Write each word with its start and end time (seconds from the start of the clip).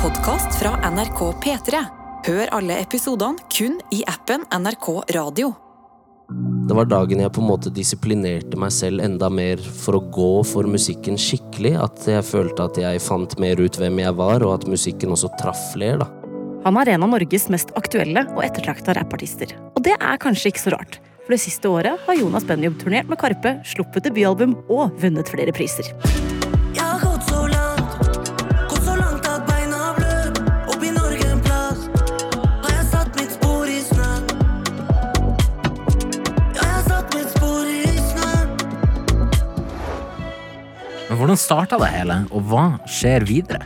podkast 0.00 0.54
fra 0.56 0.70
NRK 0.90 1.18
P3. 1.44 1.80
Hør 2.24 2.50
alle 2.56 2.78
episodene 2.80 3.42
kun 3.52 3.74
i 3.92 3.98
appen 4.08 4.46
NRK 4.48 4.86
Radio. 5.12 5.50
Det 6.68 6.76
var 6.78 6.88
dagen 6.88 7.20
jeg 7.20 7.32
på 7.36 7.42
en 7.42 7.50
måte 7.50 7.72
disiplinerte 7.74 8.56
meg 8.60 8.72
selv 8.72 9.04
enda 9.04 9.28
mer 9.28 9.60
for 9.60 9.98
å 9.98 10.02
gå 10.14 10.30
for 10.48 10.70
musikken 10.72 11.20
skikkelig. 11.20 11.74
At 11.84 12.08
jeg 12.08 12.24
følte 12.24 12.70
at 12.70 12.80
jeg 12.80 13.04
fant 13.04 13.36
mer 13.42 13.60
ut 13.60 13.76
hvem 13.76 14.00
jeg 14.00 14.16
var, 14.16 14.46
og 14.46 14.54
at 14.54 14.66
musikken 14.72 15.12
også 15.12 15.34
traff 15.42 15.66
flere. 15.74 16.00
da. 16.00 16.08
Han 16.64 16.80
er 16.80 16.94
en 16.94 17.04
av 17.04 17.12
Norges 17.18 17.50
mest 17.52 17.76
aktuelle 17.76 18.24
og 18.32 18.40
ettertrakta 18.46 18.96
rappartister. 18.96 19.52
Og 19.74 19.84
det 19.84 19.98
er 20.00 20.22
kanskje 20.22 20.54
ikke 20.54 20.64
så 20.64 20.76
rart, 20.78 21.00
for 21.26 21.36
det 21.36 21.42
siste 21.44 21.68
året 21.68 22.00
har 22.08 22.22
Jonas 22.22 22.48
Benjob 22.48 22.80
turnert 22.80 23.12
med 23.12 23.20
Karpe, 23.20 23.58
sluppet 23.68 24.08
debutalbum 24.08 24.62
og 24.70 24.96
vunnet 25.04 25.28
flere 25.28 25.52
priser. 25.52 25.92
Hvordan 41.30 41.38
starta 41.38 41.76
det 41.78 41.88
hele, 41.94 42.14
og 42.34 42.42
hva 42.50 42.62
skjer 42.90 43.22
videre? 43.22 43.62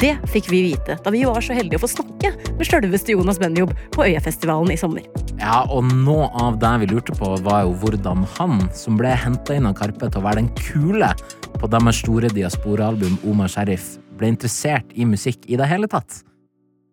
Det 0.00 0.14
fikk 0.32 0.46
vi 0.48 0.60
vite 0.70 0.94
da 1.02 1.10
vi 1.12 1.26
var 1.28 1.42
så 1.44 1.52
heldige 1.52 1.76
å 1.76 1.82
få 1.82 1.90
snakke 1.90 2.30
med 2.56 2.64
sjølveste 2.64 3.12
Jonas 3.12 3.40
Benjob 3.42 3.74
på 3.92 4.06
Øyafestivalen 4.06 4.72
i 4.72 4.78
sommer. 4.80 5.04
Ja, 5.42 5.66
og 5.68 5.90
noe 5.90 6.30
av 6.40 6.56
det 6.62 6.70
vi 6.80 6.88
lurte 6.94 7.12
på, 7.18 7.34
var 7.44 7.66
jo 7.66 7.74
hvordan 7.82 8.24
han, 8.38 8.62
som 8.72 8.96
ble 8.96 9.12
henta 9.12 9.58
inn 9.58 9.68
av 9.68 9.76
Karpe 9.76 10.08
til 10.08 10.22
å 10.22 10.24
være 10.24 10.40
den 10.40 10.50
kule 10.56 11.12
på 11.58 11.68
deres 11.68 12.00
store 12.00 12.32
diasporaalbum 12.32 13.18
Omar 13.28 13.52
Sheriff, 13.52 13.98
ble 14.16 14.32
interessert 14.32 14.96
i 14.96 15.04
musikk 15.04 15.44
i 15.52 15.60
det 15.60 15.68
hele 15.68 15.90
tatt. 15.90 16.22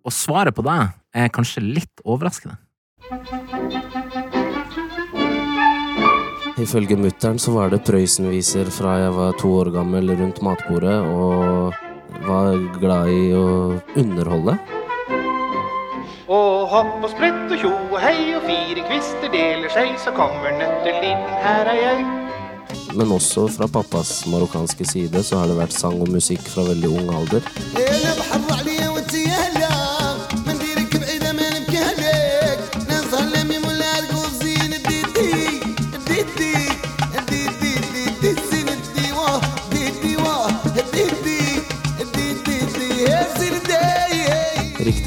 Og 0.03 0.11
svaret 0.11 0.57
på 0.57 0.67
det 0.67 0.81
er 1.15 1.31
kanskje 1.31 1.63
litt 1.63 2.03
overraskende. 2.03 2.59
Ifølge 6.57 6.95
mutter'n 6.97 7.37
så 7.37 7.51
var 7.53 7.69
det 7.69 7.83
Prøysen-viser 7.85 8.71
fra 8.73 8.95
jeg 8.97 9.11
var 9.13 9.35
to 9.37 9.51
år 9.59 9.69
gammel 9.75 10.09
rundt 10.17 10.39
matbordet, 10.41 10.95
og 11.05 11.75
var 12.25 12.57
glad 12.81 13.11
i 13.13 13.27
å 13.37 13.43
underholde. 13.93 14.55
Og 16.27 16.65
hopp 16.71 17.05
og 17.05 17.11
sprett 17.13 17.53
og 17.53 17.61
tjo 17.61 17.69
og 17.69 17.99
hei 18.01 18.33
og 18.35 18.47
fire 18.49 18.87
kvister 18.89 19.29
deler 19.31 19.69
seg, 19.71 19.93
så 20.01 20.15
kommer 20.17 20.57
nøtteliten, 20.57 21.29
her 21.45 21.69
er 21.75 21.79
jeg. 21.83 22.07
Men 22.97 23.13
også 23.13 23.45
fra 23.53 23.69
pappas 23.69 24.23
marokkanske 24.31 24.89
side 24.89 25.21
så 25.23 25.43
har 25.43 25.51
det 25.51 25.59
vært 25.61 25.77
sang 25.77 26.01
og 26.01 26.09
musikk 26.09 26.41
fra 26.55 26.65
veldig 26.71 26.89
ung 26.89 27.13
alder. 27.21 27.45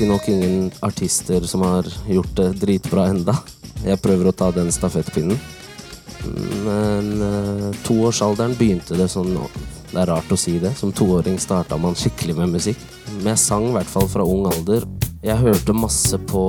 Riktignok 0.01 0.29
ingen 0.29 0.71
artister 0.81 1.41
som 1.41 1.61
har 1.61 1.85
gjort 2.09 2.37
det 2.37 2.53
dritbra 2.53 3.03
enda. 3.13 3.35
Jeg 3.85 4.01
prøver 4.01 4.31
å 4.31 4.33
ta 4.33 4.47
den 4.49 4.71
stafettpinnen. 4.73 5.37
Men 6.65 7.11
uh, 7.21 7.67
toårsalderen 7.85 8.55
begynte 8.57 8.97
det 8.97 9.11
sånn 9.13 9.35
Det 9.91 9.99
er 10.01 10.09
rart 10.09 10.33
å 10.33 10.39
si 10.41 10.55
det. 10.57 10.73
Som 10.79 10.95
toåring 10.97 11.37
starta 11.37 11.77
man 11.77 11.93
skikkelig 11.93 12.39
med 12.39 12.55
musikk. 12.55 12.81
Men 13.19 13.35
jeg 13.35 13.43
sang 13.43 13.67
i 13.69 13.75
hvert 13.75 13.93
fall 13.93 14.09
fra 14.09 14.25
ung 14.25 14.49
alder. 14.49 14.89
Jeg 15.21 15.37
hørte 15.37 15.77
masse 15.77 16.17
på 16.33 16.47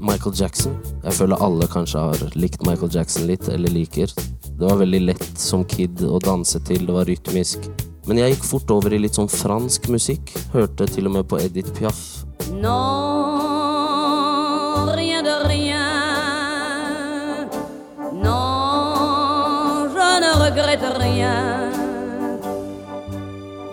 Michael 0.00 0.40
Jackson. 0.40 0.80
Jeg 1.04 1.18
føler 1.20 1.44
alle 1.44 1.68
kanskje 1.68 2.06
har 2.06 2.24
likt 2.32 2.64
Michael 2.64 2.96
Jackson 2.96 3.28
litt, 3.28 3.44
eller 3.52 3.76
liker. 3.76 4.16
Det 4.48 4.64
var 4.64 4.80
veldig 4.80 5.04
lett 5.10 5.30
som 5.36 5.68
kid 5.68 6.00
å 6.00 6.16
danse 6.24 6.64
til, 6.64 6.88
det 6.88 6.96
var 6.96 7.12
rytmisk. 7.12 7.68
Men 8.08 8.22
jeg 8.22 8.32
gikk 8.32 8.46
fort 8.48 8.70
over 8.72 8.94
i 8.96 8.98
litt 9.02 9.18
sånn 9.18 9.28
fransk 9.28 9.90
musikk. 9.92 10.30
Hørte 10.54 10.86
til 10.88 11.04
og 11.10 11.14
med 11.18 11.26
på 11.28 11.36
Edith 11.44 11.74
Piaf. 11.76 11.98
Non, 12.56 14.88
rien 14.96 15.20
de 15.26 15.34
rien. 15.44 17.44
Non, 18.16 19.92
je 19.92 20.08
ne 20.24 20.30
regrette 20.40 20.88
rien. 20.96 21.68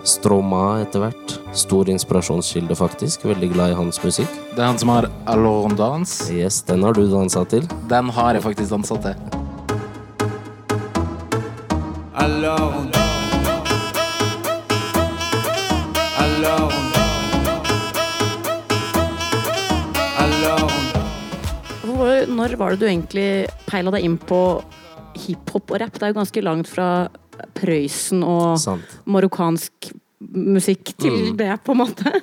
Stromae 0.05 0.83
etter 0.83 0.99
hvert. 1.05 1.39
Stor 1.55 1.87
inspirasjonskilde, 1.89 2.75
faktisk. 2.75 3.23
Veldig 3.25 3.49
glad 3.55 3.71
i 3.71 3.79
hans 3.79 4.03
musikk. 4.03 4.27
Det 4.51 4.59
er 4.59 4.67
han 4.67 4.79
som 4.81 4.89
har 4.91 5.07
Alone 5.31 5.71
on 5.71 5.75
Dance. 5.79 6.27
Yes, 6.35 6.59
den 6.67 6.83
har 6.83 6.91
du 6.93 7.07
dansa 7.07 7.45
til. 7.47 7.63
Den 7.87 8.11
har 8.19 8.35
jeg 8.35 8.43
faktisk 8.43 8.69
dansa 8.75 8.99
til. 9.07 9.15
Alors 12.15 12.94
Hvor- 21.95 22.27
Når 22.27 22.55
var 22.59 22.69
det 22.75 22.79
du 22.79 22.85
egentlig 22.87 23.47
peila 23.67 23.91
deg 23.91 24.03
inn 24.03 24.17
på 24.17 24.39
hiphop 25.15 25.71
og 25.71 25.79
rapp? 25.81 25.93
Det 25.93 26.03
er 26.03 26.13
jo 26.13 26.19
ganske 26.21 26.43
langt 26.43 26.67
fra 26.67 27.07
Prøysen 27.55 28.23
og 28.23 28.57
Sant. 28.59 28.83
marokkansk 29.05 29.91
musikk 30.35 30.93
til 30.97 31.11
Mm. 31.33 31.37
det, 31.37 31.63
på 31.63 31.71
en 31.71 31.77
måte. 31.77 32.21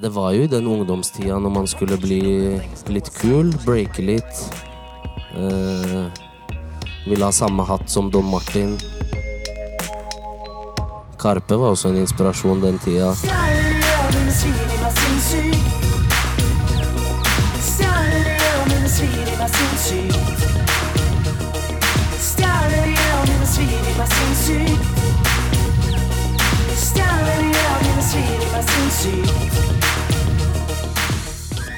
Det 0.00 0.10
var 0.12 0.32
jo 0.32 0.42
i 0.42 0.46
den 0.48 0.66
ungdomstida 0.66 1.38
når 1.38 1.52
man 1.54 1.66
skulle 1.66 1.96
bli 2.00 2.60
litt 2.88 3.10
kul, 3.14 3.52
breake 3.64 3.98
litt. 4.04 4.50
Eh, 5.36 6.10
ville 7.06 7.24
ha 7.24 7.30
samme 7.30 7.64
hatt 7.66 7.88
som 7.88 8.10
Don 8.10 8.24
Martin. 8.24 8.76
Karpe 11.18 11.56
var 11.58 11.72
også 11.72 11.90
en 11.90 11.96
inspirasjon 12.04 12.60
den 12.60 12.78
tida. 12.78 13.14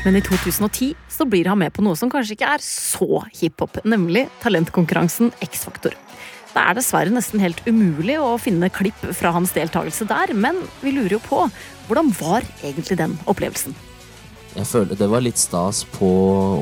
Men 0.06 0.15
i 0.15 0.21
2010 0.22 0.93
så 1.11 1.25
blir 1.27 1.49
han 1.50 1.59
med 1.59 1.72
på 1.75 1.83
noe 1.83 1.99
som 1.99 2.11
kanskje 2.12 2.37
ikke 2.37 2.50
er 2.55 2.62
så 2.62 3.25
hiphop, 3.34 3.81
nemlig 3.83 4.28
talentkonkurransen 4.39 5.33
X-Faktor. 5.43 5.97
Det 6.53 6.62
er 6.62 6.77
dessverre 6.78 7.11
nesten 7.11 7.43
helt 7.43 7.59
umulig 7.67 8.15
å 8.22 8.37
finne 8.39 8.71
klipp 8.71 9.03
fra 9.19 9.33
hans 9.34 9.50
deltakelse 9.56 10.06
der, 10.06 10.31
men 10.39 10.61
vi 10.81 10.93
lurer 10.95 11.16
jo 11.16 11.22
på 11.25 11.41
hvordan 11.89 12.12
var 12.21 12.47
egentlig 12.62 13.00
den 13.00 13.16
opplevelsen? 13.27 13.75
Jeg 14.55 14.69
føler 14.71 14.97
Det 14.97 15.09
var 15.11 15.27
litt 15.27 15.43
stas 15.43 15.83
på 15.99 16.06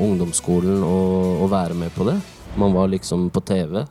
ungdomsskolen 0.01 0.81
å, 0.83 0.97
å 1.45 1.51
være 1.53 1.77
med 1.77 1.93
på 1.95 2.09
det. 2.09 2.17
Man 2.57 2.73
var 2.73 2.89
liksom 2.91 3.29
på 3.29 3.45
TV, 3.45 3.85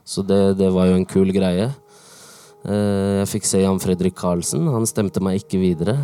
så 0.00 0.24
det, 0.24 0.56
det 0.58 0.72
var 0.72 0.88
jo 0.88 0.96
en 0.96 1.06
kul 1.06 1.28
greie. 1.36 1.68
Eh, 2.64 3.20
Jeg 3.20 3.30
fikk 3.36 3.52
se 3.52 3.62
Jan 3.62 3.84
Fredrik 3.84 4.16
Karlsen. 4.16 4.64
Han 4.72 4.88
stemte 4.88 5.20
meg 5.20 5.44
ikke 5.44 5.60
videre. 5.60 6.00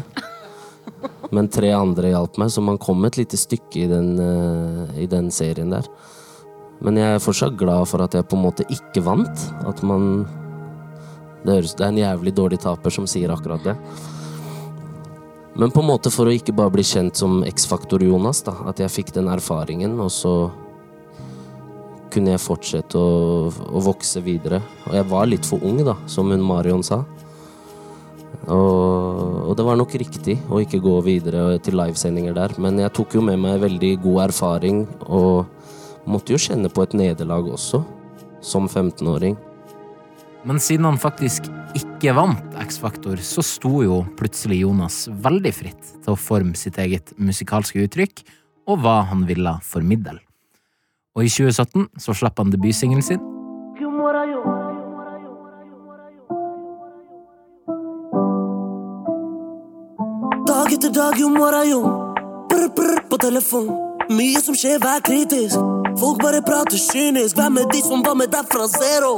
Men 1.35 1.49
tre 1.51 1.73
andre 1.75 2.13
hjalp 2.13 2.39
meg, 2.41 2.51
så 2.53 2.63
man 2.63 2.79
kom 2.79 3.05
et 3.09 3.19
lite 3.19 3.39
stykke 3.41 3.85
i 3.85 3.89
den, 3.91 4.11
eh, 4.21 5.03
i 5.05 5.07
den 5.11 5.31
serien 5.35 5.73
der. 5.73 5.89
Men 6.85 6.99
jeg 7.01 7.17
er 7.17 7.23
fortsatt 7.23 7.57
glad 7.59 7.89
for 7.89 8.05
at 8.05 8.15
jeg 8.15 8.27
på 8.29 8.37
en 8.37 8.45
måte 8.45 8.67
ikke 8.69 9.05
vant. 9.05 9.47
At 9.67 9.83
man 9.83 10.27
Det, 11.45 11.53
høres, 11.53 11.75
det 11.77 11.85
er 11.85 11.91
en 11.93 11.99
jævlig 12.01 12.33
dårlig 12.33 12.59
taper 12.63 12.89
som 12.89 13.05
sier 13.05 13.29
akkurat 13.29 13.61
det. 13.63 13.75
Men 15.61 15.71
på 15.71 15.83
en 15.83 15.91
måte 15.91 16.09
for 16.09 16.25
å 16.25 16.33
ikke 16.33 16.55
bare 16.57 16.73
bli 16.73 16.83
kjent 16.83 17.21
som 17.21 17.43
X-Faktor-Jonas, 17.45 18.41
da. 18.47 18.55
At 18.71 18.81
jeg 18.81 18.89
fikk 18.89 19.13
den 19.13 19.29
erfaringen, 19.29 19.99
og 20.01 20.09
så 20.09 20.51
kunne 22.15 22.33
jeg 22.33 22.41
fortsette 22.41 22.97
å, 22.97 23.53
å 23.53 23.83
vokse 23.85 24.23
videre. 24.25 24.63
Og 24.89 24.97
jeg 24.97 25.07
var 25.13 25.29
litt 25.29 25.45
for 25.45 25.61
ung, 25.63 25.83
da, 25.85 25.99
som 26.09 26.33
hun 26.33 26.41
Marion 26.41 26.83
sa. 26.83 27.03
Og, 28.45 29.49
og 29.49 29.57
det 29.59 29.65
var 29.67 29.79
nok 29.79 29.95
riktig 30.01 30.37
å 30.51 30.61
ikke 30.63 30.83
gå 30.85 30.95
videre 31.07 31.59
til 31.65 31.79
livesendinger 31.79 32.37
der. 32.37 32.55
Men 32.63 32.81
jeg 32.83 32.93
tok 32.97 33.17
jo 33.19 33.25
med 33.25 33.41
meg 33.43 33.63
veldig 33.63 33.93
god 34.05 34.23
erfaring, 34.29 34.85
og 35.07 35.45
måtte 36.11 36.35
jo 36.35 36.41
kjenne 36.41 36.71
på 36.73 36.85
et 36.85 36.97
nederlag 36.99 37.49
også, 37.55 37.83
som 38.45 38.69
15-åring. 38.69 39.39
Men 40.45 40.61
siden 40.61 40.85
han 40.85 41.01
faktisk 41.01 41.49
ikke 41.75 42.13
vant 42.15 42.59
X-Faktor, 42.61 43.21
så 43.25 43.43
sto 43.45 43.81
jo 43.83 44.03
plutselig 44.19 44.61
Jonas 44.63 45.05
veldig 45.09 45.53
fritt 45.57 45.95
til 46.05 46.13
å 46.13 46.21
forme 46.21 46.55
sitt 46.59 46.77
eget 46.83 47.15
musikalske 47.17 47.81
uttrykk 47.87 48.23
og 48.69 48.85
hva 48.85 49.01
han 49.09 49.25
ville 49.29 49.57
formidle. 49.65 50.19
Og 51.15 51.27
i 51.27 51.31
2017 51.33 51.89
så 52.03 52.15
slapp 52.17 52.41
han 52.43 52.53
debutsingelen 52.53 53.05
sin, 53.05 53.23
etter 60.85 61.01
dag, 61.01 61.21
jo 61.21 61.29
mora 61.29 61.65
jo. 61.65 61.81
Brr, 62.49 62.69
brr 62.77 63.09
på 63.09 63.17
telefon. 63.19 63.69
Mye 64.11 64.41
som 64.41 64.55
skjer, 64.55 64.79
vær 64.83 65.01
kritisk. 65.01 65.57
Folk 66.01 66.21
bare 66.23 66.43
prater 66.45 66.77
kynisk. 66.77 67.37
Hvem 67.39 67.57
er 67.63 67.71
de 67.73 67.81
som 67.81 68.03
var 68.05 68.15
med 68.19 68.29
deg 68.35 68.45
fra 68.53 68.67
zero? 68.69 69.13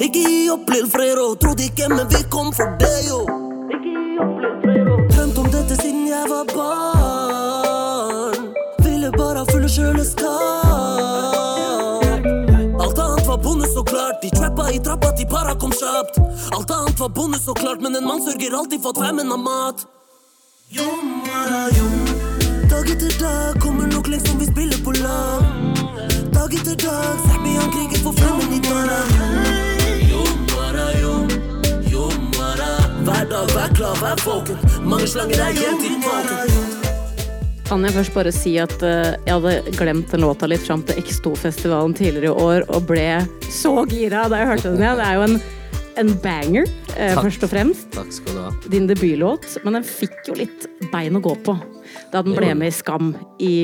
Ikke 0.00 0.22
gi 0.24 0.48
opp, 0.52 0.70
Lill 0.72 0.88
Frero. 0.88 1.34
Trodde 1.42 1.66
ikke, 1.68 1.88
men 1.92 2.08
vi 2.08 2.22
kom 2.32 2.52
for 2.56 2.72
det, 2.80 3.04
jo. 3.08 3.20
Ikke 3.68 3.84
gi 3.84 4.16
opp, 4.16 4.40
lill 4.40 4.56
frero. 4.64 4.96
Drømt 5.12 5.42
om 5.44 5.50
dette 5.52 5.76
siden 5.82 6.08
jeg 6.08 6.24
var 6.30 6.44
barn. 6.54 8.40
Ville 8.86 9.12
bare 9.18 9.38
ha 9.42 9.46
fulle 9.52 9.68
kjøleskap. 9.68 10.26
Alt 12.80 12.98
annet 13.04 13.28
var 13.28 13.38
bonus 13.44 13.76
så 13.76 13.84
klart. 13.84 14.22
De 14.24 14.32
trappa 14.32 14.72
i 14.72 14.80
trappa 14.80 15.12
til 15.20 15.28
para 15.28 15.52
kom 15.60 15.72
kjapt. 15.76 16.20
Alt 16.56 16.76
annet 16.80 17.00
var 17.00 17.12
bonus 17.12 17.44
så 17.44 17.52
klart, 17.60 17.84
men 17.84 17.92
en 17.96 18.08
mann 18.08 18.24
sørger 18.24 18.56
alltid 18.56 18.80
for 18.80 18.96
at 18.96 19.04
femmen 19.04 19.28
har 19.36 19.42
mat. 19.44 19.99
Dag 20.70 20.78
etter 22.90 23.10
dag 23.18 23.60
kommer 23.60 23.86
nok 23.90 24.08
lengst 24.08 24.28
som 24.28 24.38
vi 24.38 24.46
spiller 24.46 24.78
på 24.84 24.92
lag. 25.02 25.42
Dag 26.30 26.54
etter 26.54 26.76
dag, 26.78 27.16
Sahbi 27.24 27.56
han 27.56 27.72
kriger 27.74 27.98
for 28.04 28.12
femmen 28.14 28.52
i 28.54 28.60
mara. 28.68 29.00
Hver 33.02 33.26
dag, 33.32 33.50
vær 33.56 33.68
klar, 33.74 33.98
vær 33.98 34.14
våken. 34.22 34.56
Mange 34.86 35.06
slanger 35.10 35.42
er 35.48 35.52
gjemt 35.58 35.82
i 35.82 35.90
tåken. 36.04 36.54
Kan 37.66 37.82
jeg 37.86 37.92
først 37.98 38.14
bare 38.14 38.30
si 38.34 38.54
at 38.62 38.82
eh, 38.86 39.18
jeg 39.26 39.34
hadde 39.40 39.74
glemt 39.74 40.10
den 40.14 40.22
låta 40.22 40.46
litt 40.50 40.62
fram 40.62 40.82
til 40.86 41.02
X2-festivalen 41.02 41.94
tidligere 41.98 42.30
i 42.30 42.34
år, 42.46 42.60
og 42.70 42.86
ble 42.86 43.26
så 43.50 43.74
gira 43.90 44.28
da 44.30 44.38
jeg 44.44 44.50
hørte 44.54 44.70
den 44.70 44.82
igjen. 44.86 44.98
Det 45.02 45.06
er 45.08 45.14
jo 45.18 45.26
en, 45.26 45.36
en 45.98 46.12
banger, 46.22 46.68
eh, 46.96 47.16
først 47.18 47.42
og 47.46 47.50
fremst. 47.52 47.90
Takk 47.94 48.12
skal 48.14 48.36
du 48.36 48.40
ha. 48.44 48.50
Din 48.70 48.86
debutlåt, 48.90 49.58
men 49.64 49.78
den 49.78 49.86
fikk 49.86 50.28
jo 50.28 50.38
litt 50.38 50.66
bein 50.92 51.18
å 51.18 51.22
gå 51.24 51.34
på 51.44 51.56
da 52.12 52.22
den 52.22 52.36
ble 52.36 52.52
med 52.58 52.70
i 52.70 52.74
Skam 52.74 53.12
i, 53.42 53.54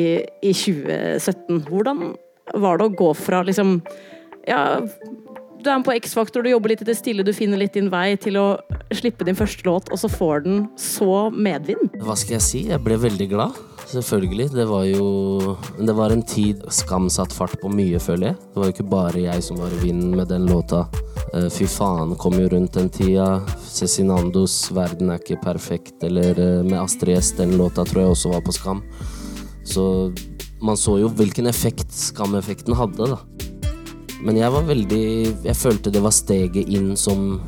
i 0.43 0.53
2017. 0.55 1.63
Hvordan 1.69 2.15
var 2.55 2.79
det 2.79 2.89
å 2.89 2.97
gå 2.97 3.13
fra 3.19 3.43
liksom 3.47 3.81
Ja, 4.47 4.79
du 5.59 5.71
er 5.71 5.81
med 5.81 5.87
på 5.89 5.95
X-Faktor, 5.97 6.45
du 6.45 6.53
jobber 6.53 6.71
litt 6.71 6.85
i 6.85 6.87
det 6.87 6.95
stille, 6.95 7.25
du 7.27 7.33
finner 7.35 7.59
litt 7.59 7.75
din 7.75 7.89
vei 7.91 8.15
til 8.23 8.39
å 8.39 8.47
slippe 8.95 9.27
din 9.27 9.39
første 9.39 9.67
låt, 9.67 9.91
og 9.91 9.99
så 9.99 10.11
får 10.13 10.45
den 10.45 10.61
så 10.79 11.27
medvind. 11.35 11.97
Hva 12.05 12.15
skal 12.19 12.37
jeg 12.37 12.45
si? 12.47 12.61
Jeg 12.71 12.79
ble 12.85 12.99
veldig 13.03 13.27
glad. 13.33 13.59
Selvfølgelig. 13.87 14.51
Det 14.51 14.65
var 14.67 14.85
jo 14.85 15.57
Det 15.79 15.95
var 15.95 16.11
en 16.11 16.23
tid 16.23 16.63
Skam 16.75 17.09
satt 17.11 17.33
fart 17.33 17.55
på 17.61 17.71
mye, 17.71 17.99
føler 18.03 18.33
jeg. 18.33 18.37
Det 18.37 18.61
var 18.61 18.67
jo 18.67 18.75
ikke 18.75 18.91
bare 18.91 19.23
jeg 19.23 19.43
som 19.47 19.61
var 19.63 19.71
i 19.71 19.83
vinden 19.85 20.17
med 20.17 20.29
den 20.29 20.47
låta. 20.51 20.87
Eh, 21.33 21.49
Fy 21.51 21.69
faen 21.71 22.17
kom 22.19 22.35
jo 22.35 22.49
rundt 22.49 22.75
den 22.75 22.91
tida. 22.91 23.43
Cezinandos 23.63 24.73
'Verden 24.73 25.11
er 25.11 25.23
ikke 25.23 25.41
perfekt' 25.43 26.03
eller 26.03 26.39
eh, 26.39 26.63
med 26.65 26.81
Astrid 26.81 27.19
S, 27.19 27.33
den 27.39 27.57
låta 27.57 27.85
tror 27.85 28.03
jeg 28.03 28.11
også 28.11 28.33
var 28.35 28.43
på 28.43 28.53
Skam. 28.53 28.83
Så 29.65 30.13
man 30.63 30.77
så 30.77 30.99
jo 30.99 31.09
hvilken 31.09 31.47
effekt 31.47 31.93
Skam-effekten 31.93 32.75
hadde, 32.75 33.07
da. 33.15 33.19
Men 34.23 34.37
jeg 34.37 34.51
var 34.51 34.63
veldig 34.65 35.45
Jeg 35.45 35.57
følte 35.57 35.93
det 35.93 36.01
var 36.03 36.11
steget 36.11 36.69
inn 36.69 36.97
som 36.97 37.41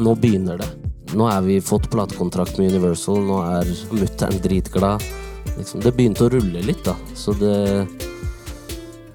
Nå 0.00 0.14
begynner 0.18 0.58
det. 0.58 0.70
Nå 1.14 1.28
er 1.30 1.42
vi 1.46 1.60
fått 1.62 1.86
platekontrakt 1.92 2.58
med 2.58 2.72
Universal, 2.72 3.20
nå 3.22 3.36
er 3.46 3.68
mutter'n 3.94 4.40
dritglad. 4.42 5.04
Liksom, 5.58 5.82
det 5.84 5.92
begynte 5.94 6.26
å 6.26 6.32
rulle 6.32 6.62
litt, 6.66 6.82
da. 6.86 6.96
Så 7.14 7.34
det 7.38 7.54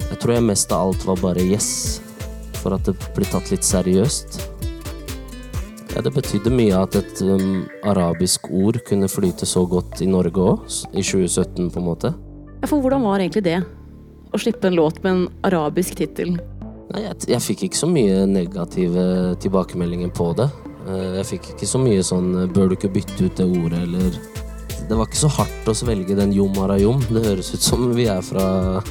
Jeg 0.09 0.17
tror 0.21 0.33
jeg 0.33 0.45
mest 0.47 0.71
av 0.73 0.87
alt 0.89 1.03
var 1.05 1.19
bare 1.21 1.43
yes. 1.43 1.99
For 2.59 2.73
at 2.75 2.87
det 2.87 2.95
blir 3.15 3.27
tatt 3.29 3.51
litt 3.53 3.63
seriøst. 3.63 4.39
Ja, 5.95 6.01
det 6.05 6.13
betydde 6.15 6.51
mye 6.53 6.77
at 6.79 6.95
et 6.97 7.21
um, 7.25 7.65
arabisk 7.87 8.47
ord 8.53 8.79
kunne 8.87 9.09
flyte 9.09 9.47
så 9.49 9.65
godt 9.69 10.01
i 10.01 10.07
Norge 10.09 10.41
òg, 10.41 10.65
i 10.93 11.03
2017 11.03 11.69
på 11.73 11.81
en 11.81 11.87
måte. 11.87 12.11
Ja, 12.61 12.67
For 12.69 12.81
hvordan 12.81 13.05
var 13.05 13.21
egentlig 13.21 13.45
det? 13.47 13.59
Å 14.29 14.37
slippe 14.41 14.69
en 14.69 14.77
låt 14.77 15.01
med 15.03 15.11
en 15.11 15.23
arabisk 15.49 15.97
tittel? 15.97 16.35
Nei, 16.89 17.03
jeg, 17.05 17.15
jeg 17.33 17.45
fikk 17.45 17.63
ikke 17.67 17.81
så 17.81 17.89
mye 17.89 18.25
negative 18.29 19.05
tilbakemeldinger 19.41 20.13
på 20.13 20.31
det. 20.37 20.49
Eh, 20.89 21.17
Jeg 21.19 21.25
fikk 21.33 21.49
ikke 21.53 21.69
så 21.69 21.81
mye 21.81 22.05
sånn 22.05 22.29
eh, 22.43 22.49
'bør 22.49 22.69
du 22.69 22.77
ikke 22.77 22.93
bytte 22.93 23.25
ut 23.25 23.35
det 23.37 23.45
ordet', 23.45 23.81
eller 23.85 24.19
Det 24.89 24.97
var 24.97 25.05
ikke 25.05 25.19
så 25.21 25.29
hardt 25.29 25.67
å 25.69 25.73
svelge 25.77 26.15
den 26.17 26.31
jom 26.33 26.55
arajom. 26.63 27.03
Det 27.13 27.21
høres 27.21 27.51
ut 27.53 27.61
som 27.61 27.91
vi 27.93 28.07
er 28.09 28.23
fra 28.25 28.81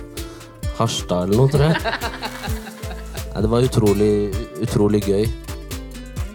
Harstad 0.78 1.26
eller 1.26 1.40
noe, 1.40 1.50
tror 1.50 1.64
jeg. 1.72 1.80
Nei, 3.32 3.42
det 3.42 3.50
var 3.50 3.66
utrolig, 3.66 4.12
utrolig 4.62 5.00
gøy. 5.08 5.26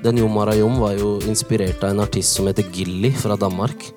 Den 0.04 0.20
jom 0.20 0.36
arajom 0.44 0.76
var 0.84 0.98
jo 1.00 1.14
inspirert 1.32 1.80
av 1.80 1.94
en 1.94 2.04
artist 2.04 2.36
som 2.36 2.52
heter 2.52 2.68
Gilly 2.76 3.14
fra 3.16 3.40
Danmark. 3.40 3.88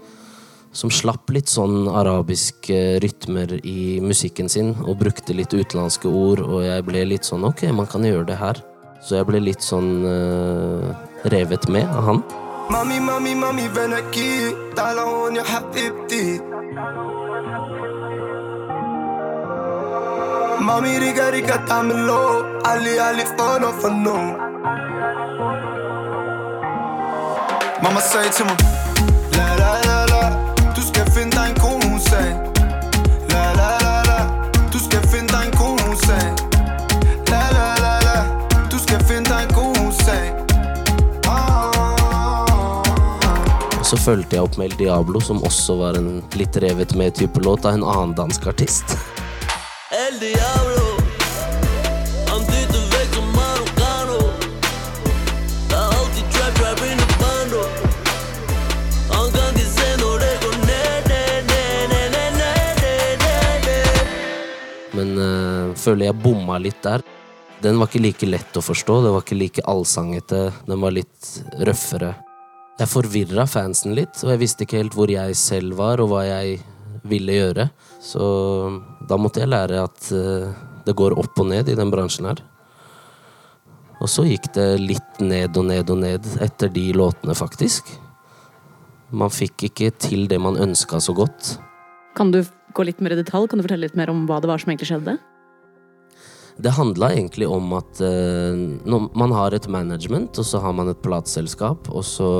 Som 0.70 0.92
slapp 0.94 1.34
litt 1.34 1.50
sånn 1.50 1.90
arabiske 1.90 3.00
rytmer 3.02 3.58
i 3.66 3.98
musikken 4.04 4.46
sin 4.52 4.70
og 4.84 5.00
brukte 5.02 5.34
litt 5.34 5.50
utenlandske 5.50 6.06
ord, 6.06 6.46
og 6.46 6.62
jeg 6.62 6.86
ble 6.86 7.08
litt 7.10 7.26
sånn 7.26 7.42
ok, 7.50 7.66
man 7.74 7.90
kan 7.90 8.06
gjøre 8.06 8.30
det 8.30 8.38
her. 8.38 8.62
Så 9.02 9.18
jeg 9.18 9.26
ble 9.26 9.42
litt 9.42 9.66
sånn 9.66 9.96
uh, 10.06 10.94
revet 11.34 11.66
med 11.74 11.90
av 11.90 12.12
han. 12.12 12.26
مامي 12.69 12.99
مامي 12.99 13.35
مامي 13.35 13.67
بنكي 13.67 14.55
تعال 14.75 14.99
هون 14.99 15.35
يا 15.35 15.43
حبيبتي 15.43 16.41
مامي 20.59 20.97
ريكا 20.97 21.29
ريكا 21.29 21.55
تعملو 21.55 22.45
علي 22.65 22.99
علي 22.99 23.25
فانو 23.25 23.71
فنو 23.71 24.51
Mamma 27.83 28.01
säger 28.01 28.29
till 28.29 28.45
mig 28.45 28.57
La 29.37 29.47
la 29.61 29.71
la 29.87 30.05
la 30.11 30.23
Du 30.75 30.81
ska 30.81 31.03
finna 31.15 31.47
en 31.47 31.55
konseg 31.55 32.35
La 33.33 33.53
la 33.59 33.69
la 33.85 33.95
la 34.09 34.19
Du 34.71 34.77
ska 34.77 34.99
finna 35.11 35.37
en 35.45 35.51
konseg 35.61 36.33
La 37.31 37.43
la 37.55 37.67
la 37.83 37.93
la 38.07 38.17
Du 38.69 38.77
ska 38.77 38.99
finna 39.09 39.41
en 39.43 39.49
så 43.86 43.96
fulgte 43.96 44.34
jeg 44.34 44.42
opp 44.42 44.56
med 44.58 44.72
El 44.72 44.78
Diablo, 44.80 45.20
som 45.22 45.38
også 45.46 45.76
var 45.78 45.98
en 46.00 46.18
litt 46.34 46.56
revet 46.58 46.96
med 46.98 47.14
type 47.14 47.38
låt 47.44 47.68
av 47.68 47.76
en 47.76 47.86
annen 47.86 48.16
dansk 48.18 48.48
artist. 48.50 48.96
El 49.94 50.18
diablo. 50.18 50.82
Men 64.96 65.18
øh, 65.20 65.74
føler 65.76 66.08
jeg 66.08 66.16
bomma 66.24 66.56
litt 66.58 66.78
der. 66.82 67.02
Den 67.62 67.76
var 67.78 67.90
ikke 67.90 68.00
like 68.00 68.28
lett 68.28 68.56
å 68.56 68.62
forstå, 68.64 69.02
det 69.04 69.12
var 69.12 69.22
ikke 69.22 69.36
like 69.36 69.64
allsangete, 69.68 70.48
den 70.66 70.80
var 70.80 70.94
litt 70.96 71.34
røffere. 71.60 72.14
Jeg 72.76 72.92
forvirra 72.92 73.46
fansen 73.48 73.94
litt, 73.96 74.18
og 74.20 74.34
jeg 74.34 74.40
visste 74.42 74.66
ikke 74.66 74.82
helt 74.82 74.96
hvor 74.96 75.08
jeg 75.08 75.36
selv 75.40 75.78
var, 75.78 76.00
og 76.02 76.10
hva 76.10 76.26
jeg 76.26 76.58
ville 77.08 77.36
gjøre. 77.38 77.70
Så 78.04 78.24
da 79.08 79.16
måtte 79.16 79.40
jeg 79.40 79.48
lære 79.48 79.80
at 79.80 80.10
eh, 80.12 80.50
det 80.84 80.94
går 80.98 81.16
opp 81.16 81.40
og 81.40 81.48
ned 81.54 81.70
i 81.72 81.76
den 81.78 81.92
bransjen 81.92 82.28
her. 82.28 82.42
Og 83.96 84.10
så 84.12 84.26
gikk 84.28 84.50
det 84.54 84.66
litt 84.82 85.22
ned 85.24 85.56
og 85.56 85.70
ned 85.70 85.92
og 85.92 86.02
ned 86.02 86.28
etter 86.44 86.68
de 86.72 86.90
låtene, 86.92 87.36
faktisk. 87.38 87.88
Man 89.08 89.32
fikk 89.32 89.70
ikke 89.70 89.88
til 89.96 90.26
det 90.28 90.38
man 90.42 90.58
ønska 90.60 91.00
så 91.00 91.14
godt. 91.16 91.54
Kan 92.18 92.34
du 92.34 92.42
gå 92.76 92.84
litt 92.84 93.00
mer 93.00 93.16
i 93.16 93.22
detalj? 93.22 93.48
Kan 93.48 93.60
du 93.60 93.64
fortelle 93.64 93.86
litt 93.88 93.96
mer 93.96 94.12
om 94.12 94.26
hva 94.28 94.42
det 94.42 94.50
var 94.50 94.60
som 94.60 94.74
egentlig 94.74 94.90
skjedde? 94.90 95.16
Det 96.60 96.72
handla 96.72 97.10
egentlig 97.12 97.48
om 97.48 97.72
at 97.76 98.00
uh, 98.00 99.08
man 99.16 99.32
har 99.36 99.56
et 99.56 99.68
management, 99.68 100.36
og 100.40 100.48
så 100.48 100.60
har 100.60 100.76
man 100.76 100.92
et 100.92 101.02
plateselskap, 101.04 101.88
og 101.92 102.04
så 102.04 102.30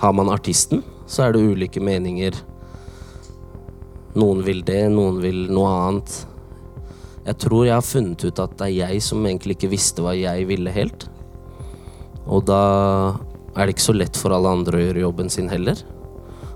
har 0.00 0.12
man 0.16 0.30
artisten. 0.32 0.82
Så 1.10 1.26
er 1.26 1.34
det 1.34 1.42
ulike 1.44 1.82
meninger. 1.82 2.36
Noen 4.18 4.42
vil 4.46 4.62
det, 4.66 4.82
noen 4.90 5.20
vil 5.22 5.46
noe 5.52 5.70
annet. 5.70 6.14
Jeg 7.26 7.36
tror 7.44 7.66
jeg 7.66 7.76
har 7.76 7.84
funnet 7.84 8.24
ut 8.24 8.40
at 8.42 8.56
det 8.58 8.66
er 8.66 8.76
jeg 8.88 9.02
som 9.04 9.26
egentlig 9.26 9.58
ikke 9.58 9.72
visste 9.74 10.02
hva 10.02 10.16
jeg 10.16 10.48
ville 10.48 10.72
helt. 10.74 11.06
Og 12.30 12.46
da 12.48 12.60
er 13.56 13.66
det 13.66 13.74
ikke 13.74 13.88
så 13.90 13.96
lett 13.96 14.18
for 14.18 14.32
alle 14.34 14.50
andre 14.50 14.78
å 14.78 14.84
gjøre 14.86 15.04
jobben 15.04 15.30
sin 15.32 15.50
heller. 15.52 15.78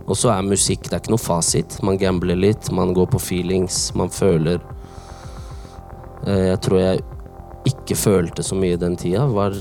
Og 0.04 0.16
så 0.20 0.30
er 0.34 0.44
musikk 0.46 0.88
det 0.88 0.96
er 0.96 1.02
ikke 1.02 1.14
noe 1.14 1.22
fasit. 1.22 1.78
Man 1.84 1.98
gambler 2.00 2.38
litt, 2.38 2.70
man 2.72 2.92
går 2.96 3.08
på 3.12 3.20
feelings, 3.22 3.88
man 3.96 4.12
føler. 4.12 4.60
Eh, 6.26 6.50
Jeg 6.52 6.60
tror 6.64 6.80
jeg 6.80 7.04
ikke 7.70 7.96
følte 7.96 8.44
så 8.44 8.56
mye 8.58 8.76
den 8.80 8.96
tida. 9.00 9.24
Var 9.26 9.56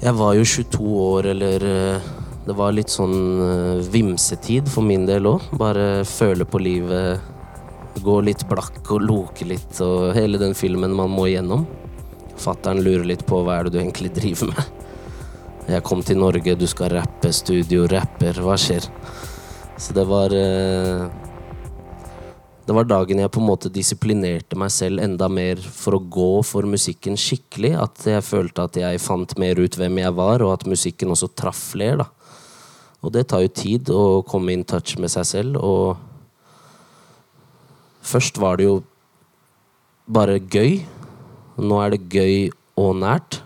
jeg 0.00 0.16
var 0.16 0.32
jo 0.32 0.44
22 0.48 0.90
år, 1.04 1.26
eller 1.34 1.64
eh, 1.68 2.08
Det 2.40 2.54
var 2.56 2.72
litt 2.72 2.88
sånn 2.88 3.16
eh, 3.44 3.82
vimsetid 3.92 4.68
for 4.72 4.82
min 4.82 5.04
del 5.06 5.28
òg. 5.28 5.50
Bare 5.60 6.06
føle 6.08 6.46
på 6.48 6.58
livet, 6.62 7.20
gå 8.00 8.14
litt 8.24 8.46
blakk 8.48 8.80
og 8.94 9.04
loke 9.04 9.44
litt, 9.44 9.76
og 9.84 10.14
hele 10.16 10.40
den 10.40 10.56
filmen 10.56 10.96
man 10.96 11.12
må 11.12 11.28
igjennom. 11.28 11.66
Fattern 12.40 12.80
lurer 12.80 13.04
litt 13.12 13.26
på 13.28 13.42
hva 13.44 13.58
er 13.58 13.68
det 13.68 13.74
du 13.76 13.80
egentlig 13.82 14.12
driver 14.16 14.54
med. 14.54 14.72
Jeg 15.76 15.84
kom 15.86 16.00
til 16.02 16.18
Norge, 16.18 16.56
du 16.56 16.66
skal 16.66 16.94
rappe, 16.96 17.30
studio, 17.36 17.84
rapper, 17.92 18.40
hva 18.40 18.56
skjer? 18.58 18.88
Så 19.76 19.92
det 19.96 20.06
var 20.08 20.32
eh, 20.32 21.04
Det 22.70 22.74
var 22.76 22.86
dagen 22.86 23.18
jeg 23.18 23.30
på 23.34 23.40
en 23.42 23.48
måte 23.48 23.66
disiplinerte 23.74 24.54
meg 24.54 24.70
selv 24.70 25.02
enda 25.02 25.26
mer 25.26 25.58
for 25.58 25.96
å 25.96 26.04
gå 26.06 26.28
for 26.46 26.68
musikken 26.70 27.16
skikkelig. 27.18 27.72
At 27.82 28.04
jeg 28.06 28.22
følte 28.22 28.62
at 28.62 28.78
jeg 28.78 29.00
fant 29.02 29.34
mer 29.42 29.58
ut 29.58 29.74
hvem 29.74 29.98
jeg 29.98 30.14
var, 30.14 30.44
og 30.46 30.52
at 30.54 30.68
musikken 30.70 31.10
også 31.10 31.32
traff 31.34 31.58
flere. 31.72 32.04
da. 32.04 32.06
Og 33.02 33.10
det 33.16 33.24
tar 33.26 33.42
jo 33.42 33.50
tid 33.50 33.90
å 33.90 34.04
komme 34.22 34.54
in 34.54 34.62
touch 34.62 34.94
med 35.02 35.10
seg 35.10 35.26
selv, 35.26 35.58
og 35.58 36.06
Først 38.06 38.38
var 38.40 38.56
det 38.56 38.68
jo 38.68 38.78
bare 40.06 40.38
gøy. 40.38 40.80
Nå 41.58 41.82
er 41.82 41.96
det 41.96 42.06
gøy 42.06 42.48
og 42.80 42.94
nært. 43.02 43.42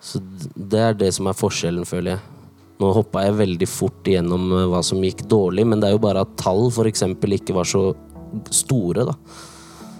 Så 0.00 0.24
det 0.56 0.82
er 0.82 0.98
det 0.98 1.12
som 1.14 1.28
er 1.28 1.36
forskjellen, 1.36 1.86
føler 1.88 2.16
jeg. 2.16 2.24
Nå 2.78 2.90
hoppa 2.94 3.24
jeg 3.26 3.38
veldig 3.38 3.68
fort 3.70 4.06
igjennom 4.06 4.50
eh, 4.54 4.66
hva 4.70 4.82
som 4.86 5.02
gikk 5.02 5.24
dårlig, 5.30 5.64
men 5.66 5.80
det 5.80 5.88
er 5.88 5.96
jo 5.96 6.02
bare 6.02 6.22
at 6.22 6.36
tall 6.38 6.68
f.eks. 6.70 7.02
ikke 7.38 7.56
var 7.56 7.66
så 7.66 7.90
store, 8.54 9.06
da. 9.08 9.14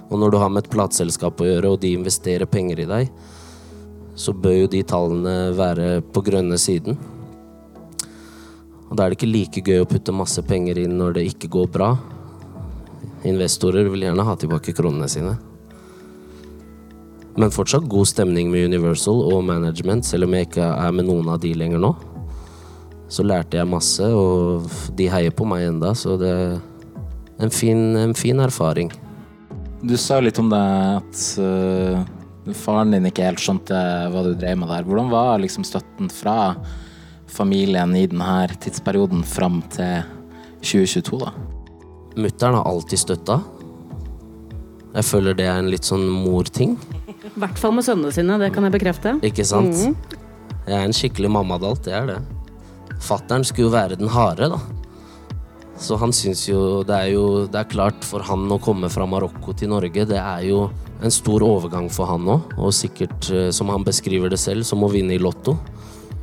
Og 0.09 0.21
når 0.21 0.33
du 0.33 0.39
har 0.41 0.53
med 0.53 0.65
et 0.65 0.73
plateselskap 0.73 1.41
å 1.41 1.49
gjøre, 1.49 1.73
og 1.75 1.83
de 1.83 1.93
investerer 1.97 2.49
penger 2.49 2.85
i 2.85 2.89
deg, 2.89 3.11
så 4.19 4.33
bør 4.35 4.65
jo 4.65 4.71
de 4.73 4.83
tallene 4.89 5.35
være 5.57 6.01
på 6.15 6.23
grønne 6.27 6.59
siden. 6.59 6.97
Og 8.89 8.97
da 8.97 9.05
er 9.05 9.13
det 9.13 9.19
ikke 9.19 9.31
like 9.31 9.63
gøy 9.63 9.83
å 9.85 9.89
putte 9.89 10.17
masse 10.17 10.43
penger 10.49 10.81
inn 10.81 10.97
når 10.99 11.19
det 11.19 11.27
ikke 11.29 11.53
går 11.53 11.69
bra. 11.75 11.93
Investorer 13.29 13.91
vil 13.93 14.07
gjerne 14.07 14.25
ha 14.25 14.35
tilbake 14.41 14.75
kronene 14.77 15.11
sine. 15.13 15.37
Men 17.39 17.53
fortsatt 17.55 17.87
god 17.87 18.09
stemning 18.11 18.49
med 18.51 18.67
Universal 18.73 19.21
og 19.29 19.45
management, 19.47 20.09
selv 20.09 20.27
om 20.27 20.35
jeg 20.35 20.49
ikke 20.49 20.65
er 20.73 20.95
med 20.97 21.07
noen 21.07 21.29
av 21.31 21.39
de 21.43 21.53
lenger 21.55 21.83
nå. 21.85 21.93
Så 23.13 23.23
lærte 23.23 23.61
jeg 23.61 23.71
masse, 23.71 24.03
og 24.03 24.67
de 24.99 25.07
heier 25.13 25.37
på 25.37 25.47
meg 25.49 25.69
enda, 25.69 25.93
så 25.97 26.17
det 26.19 26.33
en 27.39 27.51
fin, 27.51 27.97
en 27.97 28.15
fin 28.15 28.41
erfaring. 28.41 28.93
Du 29.83 29.97
sa 29.97 30.19
litt 30.21 30.39
om 30.43 30.49
det 30.51 30.61
at 30.99 31.21
uh, 31.39 32.03
faren 32.57 32.95
din 32.95 33.07
ikke 33.09 33.29
helt 33.29 33.43
skjønte 33.43 33.83
hva 34.13 34.25
du 34.27 34.33
drev 34.35 34.59
med 34.59 34.73
der. 34.73 34.87
Hvordan 34.87 35.13
var 35.13 35.39
liksom 35.43 35.67
støtten 35.67 36.11
fra 36.11 36.57
familien 37.29 37.95
i 37.97 38.07
denne 38.11 38.49
tidsperioden 38.59 39.23
fram 39.27 39.61
til 39.75 40.03
2022, 40.65 41.21
da? 41.23 41.33
Mutter'n 42.19 42.57
har 42.59 42.67
alltid 42.67 43.05
støtta. 43.05 43.39
Jeg 44.97 45.07
føler 45.07 45.37
det 45.39 45.47
er 45.47 45.61
en 45.61 45.71
litt 45.71 45.87
sånn 45.87 46.09
morting. 46.11 46.75
I 47.07 47.31
hvert 47.39 47.61
fall 47.61 47.77
med 47.77 47.87
sønnene 47.87 48.11
sine, 48.15 48.39
det 48.41 48.51
kan 48.55 48.67
jeg 48.67 48.75
bekrefte. 48.75 49.15
Ikke 49.27 49.47
sant? 49.47 49.85
Jeg 50.67 50.75
er 50.75 50.83
en 50.83 50.97
skikkelig 50.97 51.31
mammadalt, 51.37 51.85
det 51.87 51.95
er 51.95 52.09
det. 52.09 52.19
Fattern 53.05 53.47
skulle 53.47 53.69
jo 53.69 53.75
være 53.77 53.99
den 54.01 54.11
harde, 54.11 54.49
da. 54.51 54.59
Så 55.79 55.97
han 55.97 56.13
syns 56.13 56.43
jo 56.49 56.83
det 56.87 56.97
er 56.97 57.13
jo 57.15 57.47
Det 57.47 57.61
er 57.61 57.71
klart, 57.71 58.03
for 58.05 58.25
han 58.27 58.51
å 58.51 58.59
komme 58.63 58.91
fra 58.91 59.07
Marokko 59.07 59.55
til 59.57 59.71
Norge, 59.71 60.07
det 60.11 60.19
er 60.19 60.49
jo 60.49 60.65
en 60.99 61.15
stor 61.15 61.45
overgang 61.47 61.87
for 61.93 62.11
han 62.11 62.27
òg. 62.27 62.57
Og 62.59 62.75
sikkert, 62.75 63.31
eh, 63.31 63.51
som 63.55 63.71
han 63.71 63.87
beskriver 63.87 64.31
det 64.31 64.41
selv, 64.43 64.67
som 64.67 64.83
å 64.83 64.91
vinne 64.91 65.15
i 65.15 65.23
Lotto. 65.23 65.57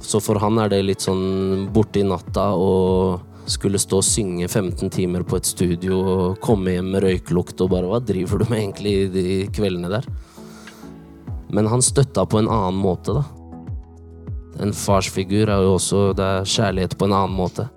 Så 0.03 0.19
for 0.21 0.37
han 0.43 0.59
er 0.59 0.69
det 0.69 0.83
litt 0.83 1.05
sånn 1.05 1.69
borte 1.73 2.01
i 2.01 2.03
natta 2.03 2.51
og 2.59 3.21
skulle 3.49 3.79
stå 3.79 4.01
og 4.01 4.05
synge 4.05 4.47
15 4.49 4.89
timer 4.89 5.23
på 5.23 5.37
et 5.37 5.47
studio 5.47 5.99
og 6.01 6.39
komme 6.43 6.73
hjem 6.75 6.91
med 6.91 7.03
røyklukt 7.05 7.61
og 7.61 7.69
bare 7.69 7.89
Hva 7.89 7.99
driver 8.01 8.41
du 8.41 8.49
med 8.49 8.59
egentlig 8.59 8.95
de 9.13 9.25
kveldene 9.53 9.91
der? 9.93 10.07
Men 11.53 11.69
han 11.69 11.81
støtta 11.85 12.25
på 12.25 12.41
en 12.41 12.49
annen 12.49 12.81
måte, 12.81 13.13
da. 13.13 13.23
En 14.65 14.73
farsfigur 14.73 15.49
er 15.51 15.61
jo 15.63 15.75
også 15.75 16.15
Det 16.15 16.25
er 16.25 16.53
kjærlighet 16.55 16.97
på 16.97 17.07
en 17.07 17.15
annen 17.15 17.37
måte. 17.37 17.69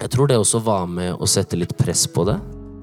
Jeg 0.00 0.14
tror 0.14 0.30
det 0.30 0.38
også 0.40 0.62
var 0.64 0.86
med 0.88 1.20
å 1.20 1.26
sette 1.28 1.58
litt 1.60 1.74
press 1.76 2.06
på 2.08 2.24
det. 2.24 2.38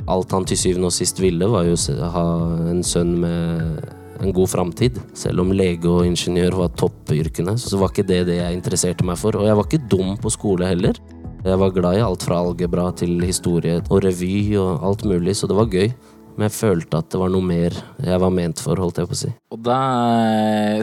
Alt 0.07 0.33
han 0.35 0.45
til 0.47 0.59
syvende 0.59 0.91
og 0.91 0.93
sist 0.93 1.17
ville, 1.17 1.47
var 1.49 1.65
jo 1.65 1.73
å 1.73 2.09
ha 2.13 2.25
en 2.69 2.83
sønn 2.85 3.15
med 3.23 3.87
en 4.21 4.33
god 4.33 4.51
framtid. 4.51 4.99
Selv 5.17 5.41
om 5.41 5.53
lege 5.53 5.89
og 5.89 6.05
ingeniør 6.05 6.59
var 6.61 6.75
toppyrkene, 6.77 7.55
så 7.57 7.79
var 7.81 7.89
ikke 7.89 8.05
det 8.05 8.21
det 8.29 8.37
jeg 8.37 8.57
interesserte 8.59 9.05
meg 9.07 9.17
for. 9.17 9.33
Og 9.33 9.49
jeg 9.49 9.57
var 9.57 9.65
ikke 9.65 9.89
dum 9.89 10.13
på 10.21 10.31
skole 10.33 10.69
heller. 10.69 10.99
Jeg 11.47 11.57
var 11.61 11.73
glad 11.73 11.97
i 11.97 12.03
alt 12.05 12.25
fra 12.27 12.37
algebra 12.43 12.91
til 12.97 13.17
historie 13.25 13.79
og 13.87 14.03
revy 14.05 14.53
og 14.61 14.85
alt 14.85 15.07
mulig, 15.09 15.35
så 15.37 15.49
det 15.49 15.57
var 15.57 15.73
gøy. 15.73 15.89
Men 16.37 16.45
jeg 16.51 16.53
følte 16.53 17.01
at 17.01 17.09
det 17.09 17.17
var 17.23 17.33
noe 17.33 17.49
mer 17.49 17.73
jeg 18.05 18.21
var 18.21 18.33
ment 18.33 18.61
for, 18.61 18.77
holdt 18.77 19.01
jeg 19.01 19.09
på 19.09 19.17
å 19.17 19.21
si. 19.23 19.33
Og 19.57 19.65
da 19.65 19.81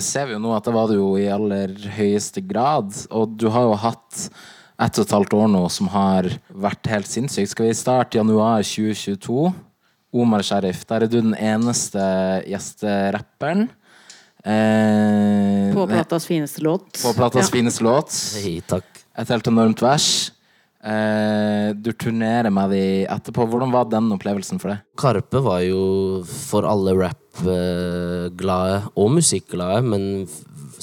ser 0.03 0.26
vi 0.26 0.35
jo 0.35 0.43
nå 0.43 0.50
at 0.57 0.67
det 0.67 0.75
var 0.75 0.91
det 0.91 0.99
jo 0.99 1.12
i 1.14 1.31
aller 1.31 1.79
høyeste 1.95 2.43
grad. 2.43 2.91
Og 3.14 3.38
du 3.38 3.47
har 3.55 3.71
jo 3.71 3.79
hatt 3.85 4.26
ett 4.81 4.99
og 4.99 5.04
et 5.07 5.14
halvt 5.14 5.35
år 5.38 5.49
nå 5.52 5.62
som 5.71 5.88
har 5.93 6.26
vært 6.50 6.88
helt 6.90 7.07
sinnssykt. 7.11 7.52
Skal 7.54 7.69
vi 7.69 7.76
starte 7.78 8.19
januar 8.19 8.62
2022? 8.66 9.52
Omar 10.14 10.43
Sharif, 10.47 10.85
der 10.87 11.02
er 11.02 11.11
du 11.11 11.21
den 11.21 11.35
eneste 11.35 12.02
gjesterapperen. 12.47 13.69
Eh, 14.45 15.73
På 15.75 15.87
platas 15.88 16.26
fineste 16.28 16.62
låt. 16.62 17.00
på 17.02 17.14
platas 17.16 17.49
Ja. 17.49 17.52
fineste 17.59 17.83
låt. 17.83 18.12
Hei, 18.43 18.61
takk. 18.66 18.85
Et 19.16 19.28
helt 19.28 19.47
enormt 19.47 19.81
vers. 19.83 20.31
Eh, 20.85 21.73
du 21.73 21.93
turnerer 21.93 22.50
med 22.52 22.71
de 22.71 23.07
etterpå. 23.07 23.47
Hvordan 23.49 23.73
var 23.73 23.87
den 23.88 24.11
opplevelsen 24.12 24.61
for 24.61 24.69
deg? 24.75 24.81
Karpe 24.97 25.40
var 25.43 25.61
jo 25.64 26.23
for 26.28 26.62
alle 26.69 26.93
rap-glade 26.95 28.83
og 28.95 29.11
musikkglade, 29.16 29.83
men 29.83 30.28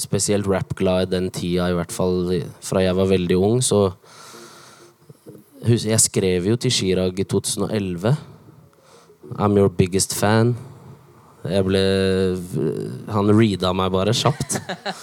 spesielt 0.02 0.48
rap-glade 0.50 1.12
den 1.14 1.30
tida, 1.32 1.70
i 1.70 1.76
hvert 1.76 1.94
fall 1.94 2.32
fra 2.64 2.82
jeg 2.82 2.98
var 2.98 3.10
veldig 3.12 3.38
ung, 3.38 3.62
så 3.62 3.92
Jeg 5.62 6.00
skrev 6.02 6.46
jo 6.50 6.56
til 6.58 6.72
Chirag 6.74 7.20
i 7.22 7.24
2011. 7.24 8.16
I'm 9.38 9.56
your 9.56 9.68
biggest 9.70 10.14
fan. 10.14 10.56
Jeg 11.46 11.62
ble 11.66 11.82
Han 13.14 13.30
reada 13.30 13.72
meg 13.74 13.92
bare 13.94 14.14
kjapt. 14.14 14.58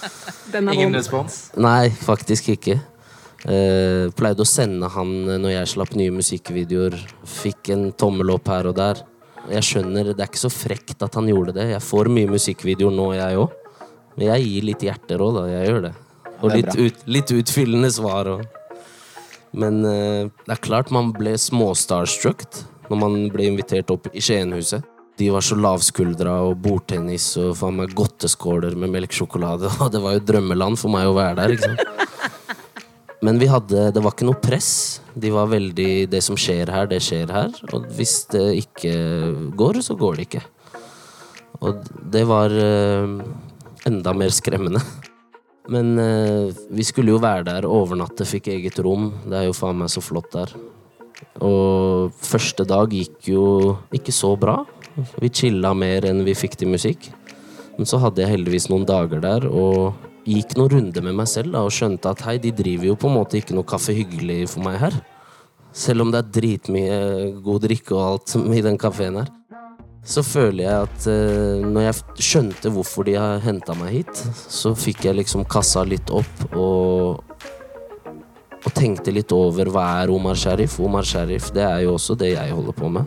Ingen 0.74 0.92
respons? 0.96 1.46
Nei, 1.56 1.88
faktisk 1.88 2.50
ikke. 2.52 2.76
Uh, 3.40 4.12
pleide 4.12 4.44
å 4.44 4.48
sende 4.48 4.88
han 4.92 5.14
når 5.40 5.54
jeg 5.54 5.72
slapp 5.74 5.94
nye 5.96 6.12
musikkvideoer. 6.12 6.98
Fikk 7.40 7.72
en 7.72 7.88
tommel 7.96 8.34
opp 8.36 8.52
her 8.52 8.68
og 8.68 8.76
der. 8.76 9.00
Jeg 9.50 9.64
skjønner, 9.64 10.12
Det 10.12 10.20
er 10.20 10.28
ikke 10.28 10.44
så 10.44 10.52
frekt 10.52 11.02
at 11.02 11.16
han 11.16 11.28
gjorde 11.28 11.56
det. 11.56 11.70
Jeg 11.72 11.82
får 11.82 12.12
mye 12.12 12.28
musikkvideoer 12.36 12.94
nå, 12.94 13.08
jeg 13.16 13.40
òg. 13.40 13.59
Men 14.20 14.34
jeg 14.34 14.48
gir 14.50 14.64
litt 14.68 14.82
hjerter 14.84 15.22
òg, 15.24 15.36
da. 15.38 15.42
Jeg 15.48 15.68
gjør 15.70 15.84
det. 15.86 15.92
Og 16.40 16.50
litt, 16.52 16.74
ut, 16.76 17.04
litt 17.08 17.30
utfyllende 17.32 17.88
svar 17.94 18.28
òg. 18.28 18.42
Men 19.56 19.80
uh, 19.80 20.28
det 20.44 20.52
er 20.52 20.60
klart 20.60 20.92
man 20.92 21.08
ble 21.16 21.32
småstarstruck 21.40 22.44
når 22.90 23.00
man 23.00 23.16
ble 23.32 23.48
invitert 23.48 23.88
opp 23.94 24.10
i 24.12 24.20
Skienhuset. 24.20 24.84
De 25.16 25.30
var 25.32 25.44
så 25.44 25.56
lavskuldra 25.56 26.36
og 26.50 26.60
bordtennis 26.60 27.32
og 27.40 27.54
faen 27.56 27.80
meg 27.80 27.96
godteskåler 27.96 28.76
med 28.76 28.92
melkesjokolade. 28.92 29.72
Og 29.80 29.90
det 29.92 30.04
var 30.04 30.18
jo 30.18 30.26
drømmeland 30.34 30.80
for 30.80 30.92
meg 30.92 31.08
å 31.08 31.16
være 31.16 31.40
der. 31.40 31.56
ikke 31.56 31.72
sant? 31.72 32.06
Men 33.24 33.40
vi 33.40 33.48
hadde, 33.48 33.90
det 33.92 34.04
var 34.04 34.14
ikke 34.14 34.28
noe 34.28 34.40
press. 34.40 34.70
De 35.12 35.32
var 35.32 35.48
veldig 35.50 35.90
Det 36.12 36.22
som 36.24 36.38
skjer 36.40 36.72
her, 36.72 36.88
det 36.92 37.02
skjer 37.04 37.32
her. 37.32 37.52
Og 37.72 37.88
hvis 37.96 38.22
det 38.32 38.46
ikke 38.66 38.94
går, 39.60 39.80
så 39.84 39.96
går 39.96 40.20
det 40.20 40.28
ikke. 40.28 40.44
Og 41.60 41.84
det 42.12 42.24
var 42.28 42.54
eh, 42.56 43.18
enda 43.88 44.14
mer 44.16 44.34
skremmende. 44.34 44.82
Men 45.70 45.94
eh, 46.02 46.50
vi 46.74 46.84
skulle 46.86 47.14
jo 47.14 47.22
være 47.22 47.46
der, 47.46 47.68
overnatte, 47.68 48.26
fikk 48.26 48.50
eget 48.54 48.80
rom. 48.82 49.10
Det 49.28 49.38
er 49.38 49.48
jo 49.48 49.56
faen 49.56 49.78
meg 49.80 49.92
så 49.92 50.02
flott 50.02 50.30
der. 50.34 50.54
Og 51.44 52.14
første 52.16 52.64
dag 52.68 52.90
gikk 52.92 53.30
jo 53.30 53.44
ikke 53.94 54.14
så 54.14 54.34
bra. 54.40 54.60
Vi 55.20 55.30
chilla 55.32 55.72
mer 55.76 56.08
enn 56.08 56.24
vi 56.26 56.34
fikk 56.36 56.58
til 56.58 56.72
musikk. 56.72 57.10
Men 57.76 57.88
så 57.88 58.00
hadde 58.02 58.24
jeg 58.24 58.34
heldigvis 58.34 58.68
noen 58.72 58.86
dager 58.88 59.22
der 59.22 59.46
og 59.48 59.94
gikk 60.28 60.56
noen 60.58 60.72
runder 60.74 61.04
med 61.04 61.16
meg 61.16 61.28
selv 61.30 61.54
da, 61.54 61.62
og 61.64 61.72
skjønte 61.72 62.10
at 62.12 62.24
hei, 62.26 62.36
de 62.42 62.52
driver 62.52 62.90
jo 62.90 62.98
på 62.98 63.08
en 63.08 63.16
måte 63.16 63.38
ikke 63.38 63.56
noe 63.56 63.68
kaffe 63.68 63.94
hyggelig 63.96 64.50
for 64.52 64.64
meg 64.66 64.80
her. 64.82 64.96
Selv 65.72 66.04
om 66.04 66.10
det 66.12 66.20
er 66.20 66.32
dritmye 66.34 66.98
god 67.44 67.62
drikke 67.64 67.94
og 67.94 68.02
alt 68.04 68.34
i 68.58 68.64
den 68.64 68.78
kafeen 68.80 69.20
her. 69.22 69.30
Så 70.04 70.22
føler 70.24 70.64
jeg 70.64 70.86
at 70.88 71.06
eh, 71.12 71.60
når 71.64 71.86
jeg 71.86 72.24
skjønte 72.30 72.72
hvorfor 72.72 73.06
de 73.06 73.18
har 73.20 73.42
henta 73.44 73.76
meg 73.78 74.00
hit, 74.00 74.22
så 74.48 74.72
fikk 74.78 75.04
jeg 75.06 75.18
liksom 75.20 75.44
kassa 75.50 75.84
litt 75.86 76.12
opp 76.14 76.46
og 76.56 77.26
og 78.60 78.74
tenkte 78.76 79.12
litt 79.14 79.32
over 79.32 79.70
hva 79.72 79.86
er 80.02 80.10
Omar 80.12 80.36
Sharif. 80.36 80.74
Omar 80.84 81.06
Sharif, 81.08 81.48
det 81.56 81.64
er 81.64 81.84
jo 81.86 81.94
også 81.94 82.16
det 82.20 82.34
jeg 82.34 82.52
holder 82.52 82.76
på 82.76 82.90
med. 82.92 83.06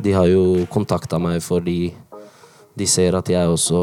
De 0.00 0.14
har 0.16 0.30
jo 0.30 0.64
kontakta 0.72 1.18
meg 1.20 1.42
fordi 1.44 1.92
de 2.78 2.86
ser 2.88 3.18
at 3.18 3.28
jeg 3.28 3.50
også 3.50 3.82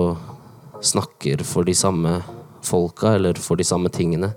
snakker 0.81 1.43
for 1.45 1.67
de 1.67 1.75
samme 1.77 2.17
folka, 2.65 3.13
eller 3.15 3.37
for 3.39 3.59
de 3.59 3.65
samme 3.67 3.91
tingene. 3.93 4.31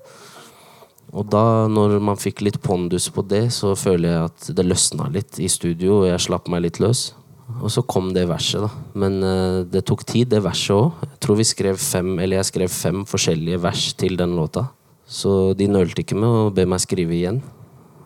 Og 1.11 1.27
da, 1.33 1.67
når 1.67 1.97
man 2.05 2.21
fikk 2.21 2.45
litt 2.45 2.61
pondus 2.63 3.09
på 3.11 3.25
det, 3.27 3.49
så 3.55 3.73
føler 3.79 4.13
jeg 4.13 4.29
at 4.29 4.51
det 4.59 4.67
løsna 4.67 5.09
litt 5.11 5.41
i 5.43 5.49
studio, 5.51 6.03
og 6.03 6.11
jeg 6.11 6.27
slapp 6.29 6.51
meg 6.53 6.67
litt 6.69 6.79
løs. 6.83 7.11
Og 7.61 7.73
så 7.73 7.83
kom 7.83 8.13
det 8.15 8.27
verset, 8.31 8.63
da. 8.63 8.71
Men 9.03 9.19
uh, 9.25 9.61
det 9.69 9.85
tok 9.89 10.05
tid, 10.09 10.31
det 10.33 10.43
verset 10.45 10.77
òg. 10.77 11.07
Jeg 11.07 11.23
tror 11.25 11.41
vi 11.41 11.49
skrev 11.49 11.81
fem, 11.81 12.13
eller 12.19 12.41
jeg 12.41 12.51
skrev 12.51 12.73
fem 12.73 13.03
forskjellige 13.09 13.63
vers 13.63 13.89
til 13.99 14.17
den 14.21 14.37
låta. 14.39 14.69
Så 15.11 15.53
de 15.59 15.67
nølte 15.71 16.05
ikke 16.05 16.19
med 16.19 16.31
å 16.31 16.53
be 16.55 16.69
meg 16.71 16.83
skrive 16.83 17.17
igjen. 17.17 17.43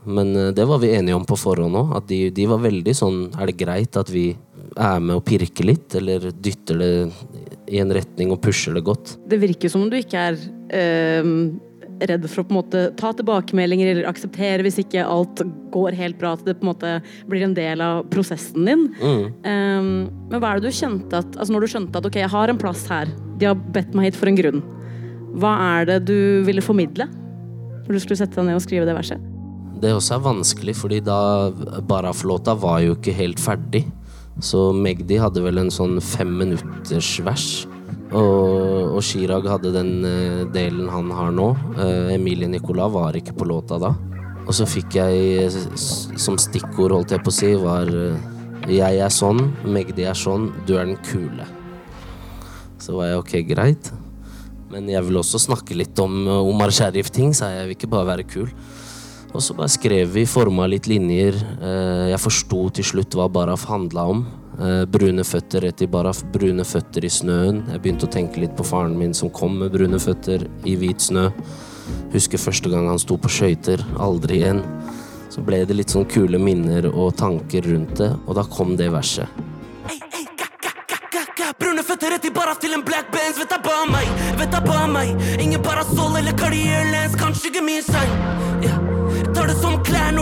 Men 0.04 0.32
uh, 0.36 0.50
det 0.56 0.66
var 0.68 0.82
vi 0.82 0.94
enige 0.96 1.18
om 1.18 1.26
på 1.28 1.38
forhånd 1.38 1.80
òg. 1.82 1.94
At 2.00 2.08
de, 2.10 2.26
de 2.34 2.48
var 2.50 2.64
veldig 2.64 2.96
sånn 2.96 3.20
Er 3.38 3.50
det 3.50 3.60
greit 3.60 4.00
at 4.00 4.10
vi 4.12 4.30
er 4.74 4.98
med 4.98 5.20
og 5.20 5.24
pirker 5.28 5.68
litt, 5.68 5.94
eller 5.94 6.30
dytter 6.32 6.80
det 6.80 6.92
i 7.70 7.78
en 7.82 7.92
retning 7.94 8.32
og 8.34 8.40
pusher 8.42 8.74
det 8.74 8.84
godt? 8.86 9.14
Det 9.28 9.38
virker 9.42 9.70
som 9.70 9.84
om 9.84 9.92
du 9.92 9.98
ikke 10.00 10.24
er 10.30 10.40
eh, 10.74 11.28
redd 12.00 12.26
for 12.30 12.42
å 12.42 12.46
på 12.46 12.54
en 12.54 12.58
måte 12.58 12.82
ta 12.98 13.12
tilbakemeldinger 13.16 13.90
eller 13.92 14.08
akseptere 14.10 14.64
hvis 14.66 14.80
ikke 14.82 15.04
alt 15.06 15.42
går 15.74 15.96
helt 15.98 16.18
bra, 16.20 16.34
at 16.34 16.44
det 16.46 16.56
på 16.58 16.66
en 16.66 16.70
måte 16.72 16.92
blir 17.30 17.44
en 17.46 17.56
del 17.56 17.82
av 17.84 18.04
prosessen 18.12 18.66
din. 18.68 18.86
Mm. 19.00 19.24
Um, 19.44 19.90
men 20.30 20.40
hva 20.40 20.52
er 20.54 20.62
det 20.62 20.72
du 20.72 20.78
kjente 20.78 21.20
at 21.20 21.36
Altså 21.38 21.54
når 21.54 21.64
du 21.64 21.72
skjønte 21.72 22.00
at 22.00 22.08
ok, 22.08 22.20
jeg 22.22 22.32
har 22.32 22.50
en 22.50 22.60
plass 22.60 22.86
her, 22.90 23.10
de 23.38 23.50
har 23.50 23.58
bedt 23.76 23.94
meg 23.96 24.10
hit 24.10 24.18
for 24.18 24.30
en 24.30 24.38
grunn. 24.38 24.64
Hva 25.40 25.54
er 25.78 25.90
det 25.90 26.00
du 26.10 26.16
ville 26.46 26.64
formidle 26.64 27.08
når 27.84 27.90
du 27.90 28.00
skulle 28.00 28.20
sette 28.20 28.38
deg 28.38 28.48
ned 28.48 28.58
og 28.58 28.64
skrive 28.64 28.86
det 28.88 28.96
verset? 28.96 29.30
Det 29.82 29.90
også 29.92 30.16
er 30.16 30.24
vanskelig, 30.24 30.76
fordi 30.78 31.02
da 31.04 31.50
Baraf-låta 31.84 32.54
var 32.56 32.80
jo 32.84 32.94
ikke 32.96 33.12
helt 33.18 33.42
ferdig. 33.42 33.82
Så 34.42 34.70
Magdi 34.74 35.18
hadde 35.20 35.42
vel 35.44 35.60
en 35.60 35.70
sånn 35.74 35.98
femminuttersvers 36.02 36.64
minutters 36.74 37.18
vers. 37.26 37.73
Og, 38.14 38.94
og 38.94 39.02
Chirag 39.02 39.46
hadde 39.50 39.72
den 39.74 40.04
eh, 40.06 40.42
delen 40.54 40.90
han 40.92 41.10
har 41.14 41.32
nå. 41.34 41.48
Eh, 41.74 42.12
Emilie 42.14 42.50
Nicolas 42.50 42.92
var 42.94 43.16
ikke 43.18 43.34
på 43.34 43.48
låta 43.50 43.80
da. 43.82 43.90
Og 44.44 44.52
så 44.54 44.66
fikk 44.68 44.98
jeg 45.00 45.48
som 45.80 46.36
stikkord, 46.38 46.94
holdt 46.94 47.14
jeg 47.16 47.24
på 47.24 47.32
å 47.32 47.34
si, 47.34 47.50
var 47.58 47.90
eh, 47.90 48.30
Jeg 48.70 49.00
er 49.02 49.12
sånn, 49.12 49.42
Magdi 49.66 50.06
er 50.06 50.16
sånn, 50.16 50.50
du 50.68 50.76
er 50.76 50.86
den 50.86 51.00
kule. 51.08 51.48
Så 52.78 52.94
var 52.94 53.10
jeg 53.10 53.24
ok, 53.24 53.34
greit. 53.50 53.90
Men 54.70 54.86
jeg 54.90 55.04
vil 55.08 55.18
også 55.18 55.40
snakke 55.42 55.76
litt 55.76 55.98
om 56.02 56.24
Omar 56.28 56.72
Sharif-ting, 56.74 57.34
sa 57.34 57.50
jeg. 57.50 57.58
Jeg 57.58 57.68
vil 57.68 57.78
ikke 57.78 57.92
bare 57.96 58.10
være 58.12 58.28
kul. 58.30 58.48
Og 59.34 59.42
så 59.42 59.56
bare 59.58 59.72
skrev 59.72 60.14
vi, 60.14 60.24
forma 60.30 60.66
litt 60.70 60.86
linjer. 60.90 61.36
Jeg 62.10 62.22
forsto 62.22 62.66
til 62.78 62.86
slutt 62.86 63.16
hva 63.18 63.28
Baraf 63.32 63.66
handla 63.70 64.06
om. 64.10 64.24
Eh, 64.60 64.84
Brune 64.86 65.24
føtter 65.26 65.64
rett 65.66 65.82
i 65.82 65.88
Baraf, 65.90 66.22
brune 66.32 66.64
føtter 66.64 67.04
i 67.04 67.10
snøen. 67.10 67.64
Jeg 67.72 67.82
begynte 67.82 68.06
å 68.06 68.12
tenke 68.12 68.42
litt 68.42 68.54
på 68.56 68.66
faren 68.66 68.94
min 68.98 69.14
som 69.14 69.32
kom 69.34 69.58
med 69.58 69.74
brune 69.74 69.98
føtter 69.98 70.46
i 70.64 70.76
hvit 70.78 71.08
snø. 71.08 71.30
Husker 72.14 72.38
første 72.38 72.70
gang 72.70 72.86
han 72.88 73.00
sto 73.02 73.18
på 73.18 73.30
skøyter. 73.32 73.82
Aldri 73.98 74.38
igjen. 74.42 74.62
Så 75.34 75.42
ble 75.42 75.64
det 75.66 75.74
litt 75.74 75.90
sånn 75.90 76.06
kule 76.06 76.38
minner 76.38 76.86
og 76.92 77.16
tanker 77.18 77.66
rundt 77.66 77.98
det, 77.98 78.12
og 78.28 78.38
da 78.38 78.46
kom 78.46 78.76
det 78.78 78.92
verset. 78.94 79.26
Brune 81.58 81.82
føtter 81.86 82.10
rett 82.10 82.24
i 82.26 82.30
baraf 82.34 82.58
til 82.62 82.72
en 82.74 82.82
black 82.82 83.10
bands, 83.14 83.38
vet 83.38 83.52
jeg 83.52 83.62
ba 83.62 83.84
meg, 83.90 84.08
vet 84.40 84.54
jeg 84.54 84.66
ba 84.66 84.86
meg. 84.90 85.12
Ingen 85.42 85.62
parasoll 85.62 86.18
eller 86.18 86.34
Cartier 86.38 86.90
lens 86.90 87.14
kanskje 87.18 87.50
ikke 87.50 87.62
min 87.66 87.82
sein. 87.86 88.53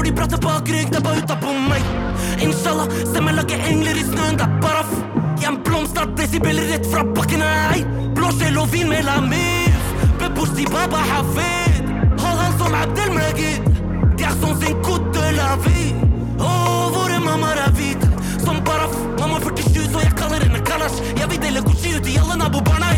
Når 0.02 0.08
de 0.10 0.18
prater 0.18 0.40
bak 0.42 0.68
rygg, 0.68 0.88
det 0.90 0.96
er 0.98 1.02
bare 1.06 1.20
utapå 1.22 1.52
meg. 1.70 1.82
Inshallah, 2.42 2.88
se 3.06 3.20
meg 3.22 3.36
lage 3.36 3.54
engler 3.70 4.00
i 4.00 4.02
snøen, 4.02 4.38
det 4.40 4.48
er 4.48 4.56
baraf. 4.64 4.88
Jeg 5.38 5.46
er 5.46 5.52
en 5.52 5.58
blomst 5.62 6.00
av 6.02 6.16
desibeler 6.18 6.66
rett 6.72 6.88
fra 6.90 7.04
bakken, 7.06 7.44
ei. 7.46 7.84
Blåskjell 8.16 8.58
og 8.58 8.66
vin 8.72 8.90
med 8.90 9.06
lamif. 9.06 9.30
milf. 9.30 10.16
Beboersi 10.18 10.66
baba 10.72 11.04
hafid. 11.06 11.92
Hold 12.18 12.42
han 12.42 12.58
som 12.58 12.74
Abdel 12.80 13.14
Magid. 13.14 13.70
Garçon 14.18 14.58
sin 14.58 14.82
coup 14.82 15.06
de 15.14 15.30
la 15.38 15.54
vie. 15.68 15.94
Å, 16.40 16.50
våre 16.96 17.22
mammaer 17.22 17.62
er 17.68 17.72
hvite. 17.78 18.10
Som 18.42 18.58
baraf. 18.66 18.98
Mamma 19.20 19.38
er 19.38 19.46
47, 19.54 19.86
så 19.92 20.02
jeg 20.02 20.16
kaller 20.18 20.42
henne 20.42 20.64
Kalash. 20.66 20.98
Jeg 21.14 21.30
vil 21.30 21.42
dele 21.46 21.62
Gucci 21.62 21.94
ut 21.94 22.10
i 22.10 22.18
alle 22.18 22.42
nabobarna, 22.42 22.90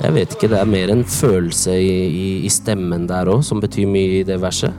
Jeg 0.00 0.14
vet 0.16 0.32
ikke, 0.32 0.48
det 0.48 0.56
er 0.56 0.68
mer 0.68 0.90
en 0.94 1.02
følelse 1.04 1.74
i, 1.76 1.96
i, 2.08 2.28
i 2.48 2.50
stemmen 2.52 3.04
der 3.08 3.28
òg, 3.28 3.42
som 3.44 3.60
betyr 3.60 3.88
mye 3.90 4.20
i 4.20 4.24
det 4.24 4.38
verset. 4.40 4.72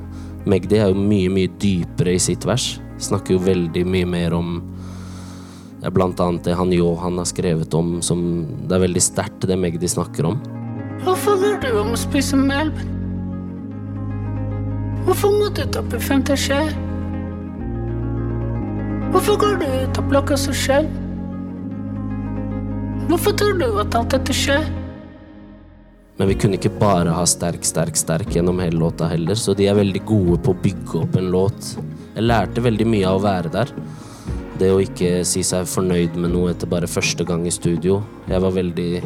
Magdi 0.49 0.79
er 0.81 0.89
jo 0.89 0.97
mye, 0.97 1.29
mye 1.29 1.51
dypere 1.62 2.15
i 2.17 2.21
sitt 2.21 2.47
vers. 2.49 2.79
Snakker 3.01 3.36
jo 3.36 3.43
veldig 3.45 3.84
mye 3.86 4.07
mer 4.10 4.34
om 4.34 4.55
ja, 5.84 5.91
blant 5.93 6.17
annet 6.21 6.49
det 6.49 6.57
han 6.57 6.73
Johan 6.73 7.21
har 7.21 7.29
skrevet 7.29 7.73
om, 7.77 7.99
som 8.01 8.23
Det 8.65 8.77
er 8.77 8.84
veldig 8.88 9.05
sterkt, 9.05 9.45
det 9.45 9.60
Magdi 9.62 9.89
snakker 9.89 10.31
om. 10.31 10.41
Hvorfor 11.05 11.38
lar 11.38 11.62
du 11.62 11.69
om 11.84 11.93
å 11.93 12.01
spise 12.01 12.38
melk? 12.38 12.81
Hvorfor 15.05 15.38
må 15.38 15.53
du 15.53 15.63
tappe 15.69 16.01
femte 16.01 16.34
skje? 16.38 16.60
Hvorfor 19.13 19.38
går 19.38 19.57
du 19.62 19.69
ut 19.69 20.01
og 20.01 20.10
blokka 20.10 20.38
så 20.38 20.53
sjøl? 20.55 20.89
Hvorfor 23.10 23.38
tror 23.38 23.57
du 23.62 23.67
at 23.81 23.97
alt 23.97 24.13
dette 24.17 24.34
skjer? 24.34 24.80
Men 26.21 26.29
vi 26.29 26.36
kunne 26.38 26.57
ikke 26.60 26.69
bare 26.77 27.10
ha 27.17 27.21
sterk, 27.25 27.63
sterk, 27.65 27.95
sterk 27.97 28.36
gjennom 28.36 28.60
hele 28.62 28.77
låta 28.77 29.07
heller, 29.10 29.34
så 29.34 29.55
de 29.57 29.65
er 29.65 29.73
veldig 29.73 30.03
gode 30.05 30.36
på 30.45 30.53
å 30.53 30.60
bygge 30.62 30.99
opp 30.99 31.15
en 31.17 31.31
låt. 31.34 31.69
Jeg 32.13 32.27
lærte 32.27 32.62
veldig 32.62 32.86
mye 32.91 33.07
av 33.10 33.17
å 33.17 33.23
være 33.23 33.49
der. 33.55 33.71
Det 34.60 34.69
å 34.69 34.77
ikke 34.84 35.23
si 35.25 35.41
seg 35.41 35.65
fornøyd 35.65 36.19
med 36.21 36.29
noe 36.36 36.51
etter 36.51 36.69
bare 36.69 36.86
første 36.86 37.25
gang 37.25 37.47
i 37.49 37.55
studio. 37.55 38.03
Jeg 38.29 38.43
var 38.45 38.53
veldig 38.53 39.01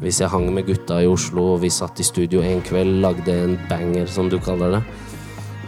Hvis 0.00 0.22
jeg 0.22 0.32
hang 0.32 0.48
med 0.56 0.64
gutta 0.70 1.02
i 1.04 1.10
Oslo, 1.10 1.50
og 1.52 1.60
vi 1.66 1.68
satt 1.70 2.00
i 2.00 2.08
studio 2.08 2.40
en 2.40 2.64
kveld, 2.64 2.96
lagde 3.04 3.36
en 3.36 3.58
banger, 3.68 4.08
som 4.08 4.32
du 4.32 4.38
kaller 4.40 4.78
det, 4.78 4.82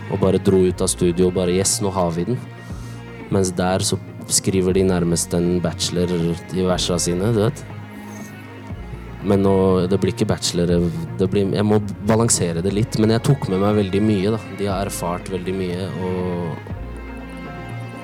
og 0.08 0.24
bare 0.24 0.40
dro 0.40 0.64
ut 0.64 0.80
av 0.80 0.88
studio 0.88 1.28
og 1.28 1.36
bare 1.36 1.52
Yes, 1.60 1.76
nå 1.84 1.92
har 1.92 2.10
vi 2.16 2.24
den. 2.32 2.40
Mens 3.28 3.52
der 3.52 3.84
så 3.84 4.00
skriver 4.32 4.72
de 4.72 4.88
nærmest 4.88 5.36
en 5.36 5.60
bachelor 5.60 6.08
i 6.56 6.64
versene 6.64 6.98
sine, 6.98 7.34
du 7.36 7.44
vet. 7.44 7.66
Men 9.24 9.44
nå, 9.44 9.54
det 9.88 9.98
blir 10.00 10.12
ikke 10.12 10.28
bachelor. 10.28 10.88
Det 11.18 11.28
blir, 11.32 11.48
jeg 11.56 11.66
må 11.66 11.80
balansere 12.08 12.62
det 12.64 12.74
litt. 12.76 12.98
Men 13.00 13.14
jeg 13.16 13.24
tok 13.24 13.48
med 13.52 13.62
meg 13.62 13.80
veldig 13.80 14.02
mye. 14.04 14.34
da. 14.36 14.40
De 14.60 14.68
har 14.68 14.90
erfart 14.90 15.30
veldig 15.32 15.56
mye. 15.56 15.88
Og, 16.04 16.70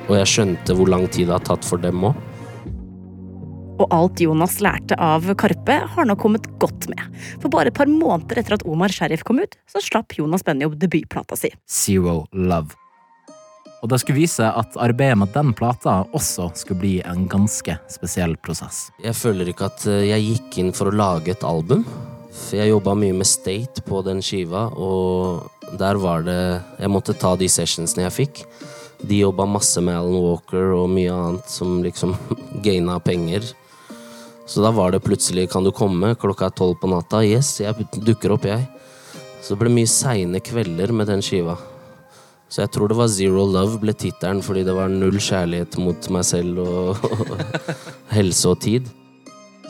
og 0.09 0.17
jeg 0.17 0.33
skjønte 0.33 0.77
hvor 0.79 0.91
lang 0.91 1.07
tid 1.13 1.29
det 1.29 1.37
har 1.37 1.47
tatt 1.47 1.67
for 1.69 1.83
dem 1.83 2.09
òg. 2.09 2.27
Og 3.81 3.87
alt 3.97 4.21
Jonas 4.21 4.59
lærte 4.61 4.97
av 5.01 5.25
Karpe, 5.41 5.79
har 5.95 6.09
nå 6.09 6.17
kommet 6.21 6.45
godt 6.61 6.91
med. 6.93 7.01
For 7.41 7.49
bare 7.53 7.73
et 7.73 7.79
par 7.79 7.89
måneder 7.89 8.43
etter 8.43 8.59
at 8.59 8.67
Omar 8.69 8.93
Sheriff 8.93 9.25
kom 9.25 9.41
ut, 9.41 9.57
så 9.71 9.81
slapp 9.81 10.19
Jonas 10.19 10.45
Benjob 10.45 10.77
debutplata 10.81 11.39
si. 11.41 11.53
Zero 11.65 12.27
Love. 12.37 12.77
Og 13.81 13.89
det 13.89 14.01
skulle 14.03 14.21
vise 14.21 14.45
at 14.45 14.77
arbeidet 14.81 15.19
med 15.23 15.31
den 15.33 15.55
plata 15.57 16.03
også 16.17 16.51
skulle 16.61 16.83
bli 16.83 16.95
en 17.09 17.25
ganske 17.31 17.79
spesiell 17.89 18.37
prosess. 18.37 18.91
Jeg 19.01 19.17
føler 19.17 19.49
ikke 19.49 19.71
at 19.71 19.87
eh, 19.89 20.11
jeg 20.11 20.27
gikk 20.27 20.59
inn 20.61 20.75
for 20.77 20.91
å 20.91 20.97
lage 20.97 21.33
et 21.33 21.47
album. 21.49 21.87
For 22.31 22.61
jeg 22.61 22.75
jobba 22.75 22.95
mye 22.99 23.17
med 23.17 23.29
State 23.29 23.83
på 23.87 24.03
den 24.07 24.21
skiva, 24.25 24.69
og 24.77 25.49
der 25.81 25.99
var 26.03 26.23
det 26.27 26.41
Jeg 26.79 26.91
måtte 26.93 27.17
ta 27.19 27.35
de 27.39 27.49
sessionsene 27.51 28.05
jeg 28.05 28.17
fikk. 28.17 28.43
De 29.01 29.23
jobba 29.23 29.47
masse 29.49 29.81
med 29.81 29.97
Alan 29.97 30.21
Walker 30.21 30.75
og 30.77 30.93
mye 30.93 31.15
annet 31.15 31.49
som 31.49 31.81
liksom 31.83 32.15
gaina 32.67 32.99
penger. 33.01 33.49
Så 34.51 34.61
da 34.65 34.75
var 34.75 34.91
det 34.91 35.05
plutselig 35.07 35.49
'Kan 35.49 35.65
du 35.65 35.71
komme?' 35.73 36.17
Klokka 36.19 36.47
er 36.47 36.51
tolv 36.51 36.77
på 36.81 36.91
natta. 36.91 37.25
Yes, 37.25 37.61
jeg 37.61 37.87
dukker 37.95 38.33
opp, 38.33 38.45
jeg. 38.45 38.67
Så 39.41 39.55
det 39.55 39.61
ble 39.63 39.71
mye 39.73 39.89
seine 39.89 40.41
kvelder 40.41 40.93
med 40.93 41.07
den 41.07 41.23
skiva. 41.23 41.57
Så 42.51 42.65
jeg 42.65 42.73
tror 42.75 42.91
det 42.91 42.97
var 42.99 43.11
Zero 43.11 43.45
Love 43.47 43.79
ble 43.79 43.93
tittelen 43.95 44.41
fordi 44.43 44.65
det 44.67 44.75
var 44.75 44.91
null 44.91 45.21
kjærlighet 45.23 45.77
mot 45.79 46.09
meg 46.11 46.25
selv 46.27 46.59
og 46.65 46.99
helse 48.17 48.51
og 48.51 48.59
tid. 48.65 48.89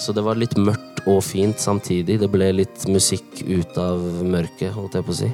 Så 0.01 0.15
det 0.17 0.25
var 0.25 0.41
litt 0.41 0.57
mørkt 0.57 1.03
og 1.05 1.21
fint 1.25 1.61
samtidig. 1.61 2.17
Det 2.23 2.31
ble 2.33 2.49
litt 2.57 2.87
musikk 2.89 3.43
ut 3.45 3.77
av 3.81 4.01
mørket, 4.25 4.73
holdt 4.73 4.97
jeg 4.97 5.05
på 5.05 5.13
å 5.13 5.19
si. 5.19 5.29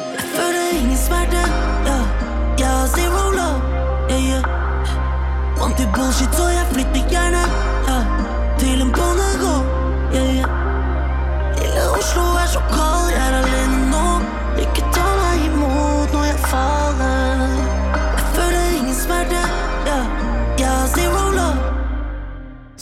Jeg 0.00 0.26
føler 0.32 0.72
ingen 0.78 1.00
smerte, 1.04 1.44
ja. 1.84 1.98
Jeg 2.60 2.88
zero 2.96 3.26
love, 3.36 3.84
yeah, 4.08 4.24
yeah. 4.30 4.50
Bullshit, 5.96 6.32
så 6.36 6.48
jeg 6.48 6.66
flytter 6.72 7.12
gjerne, 7.12 7.29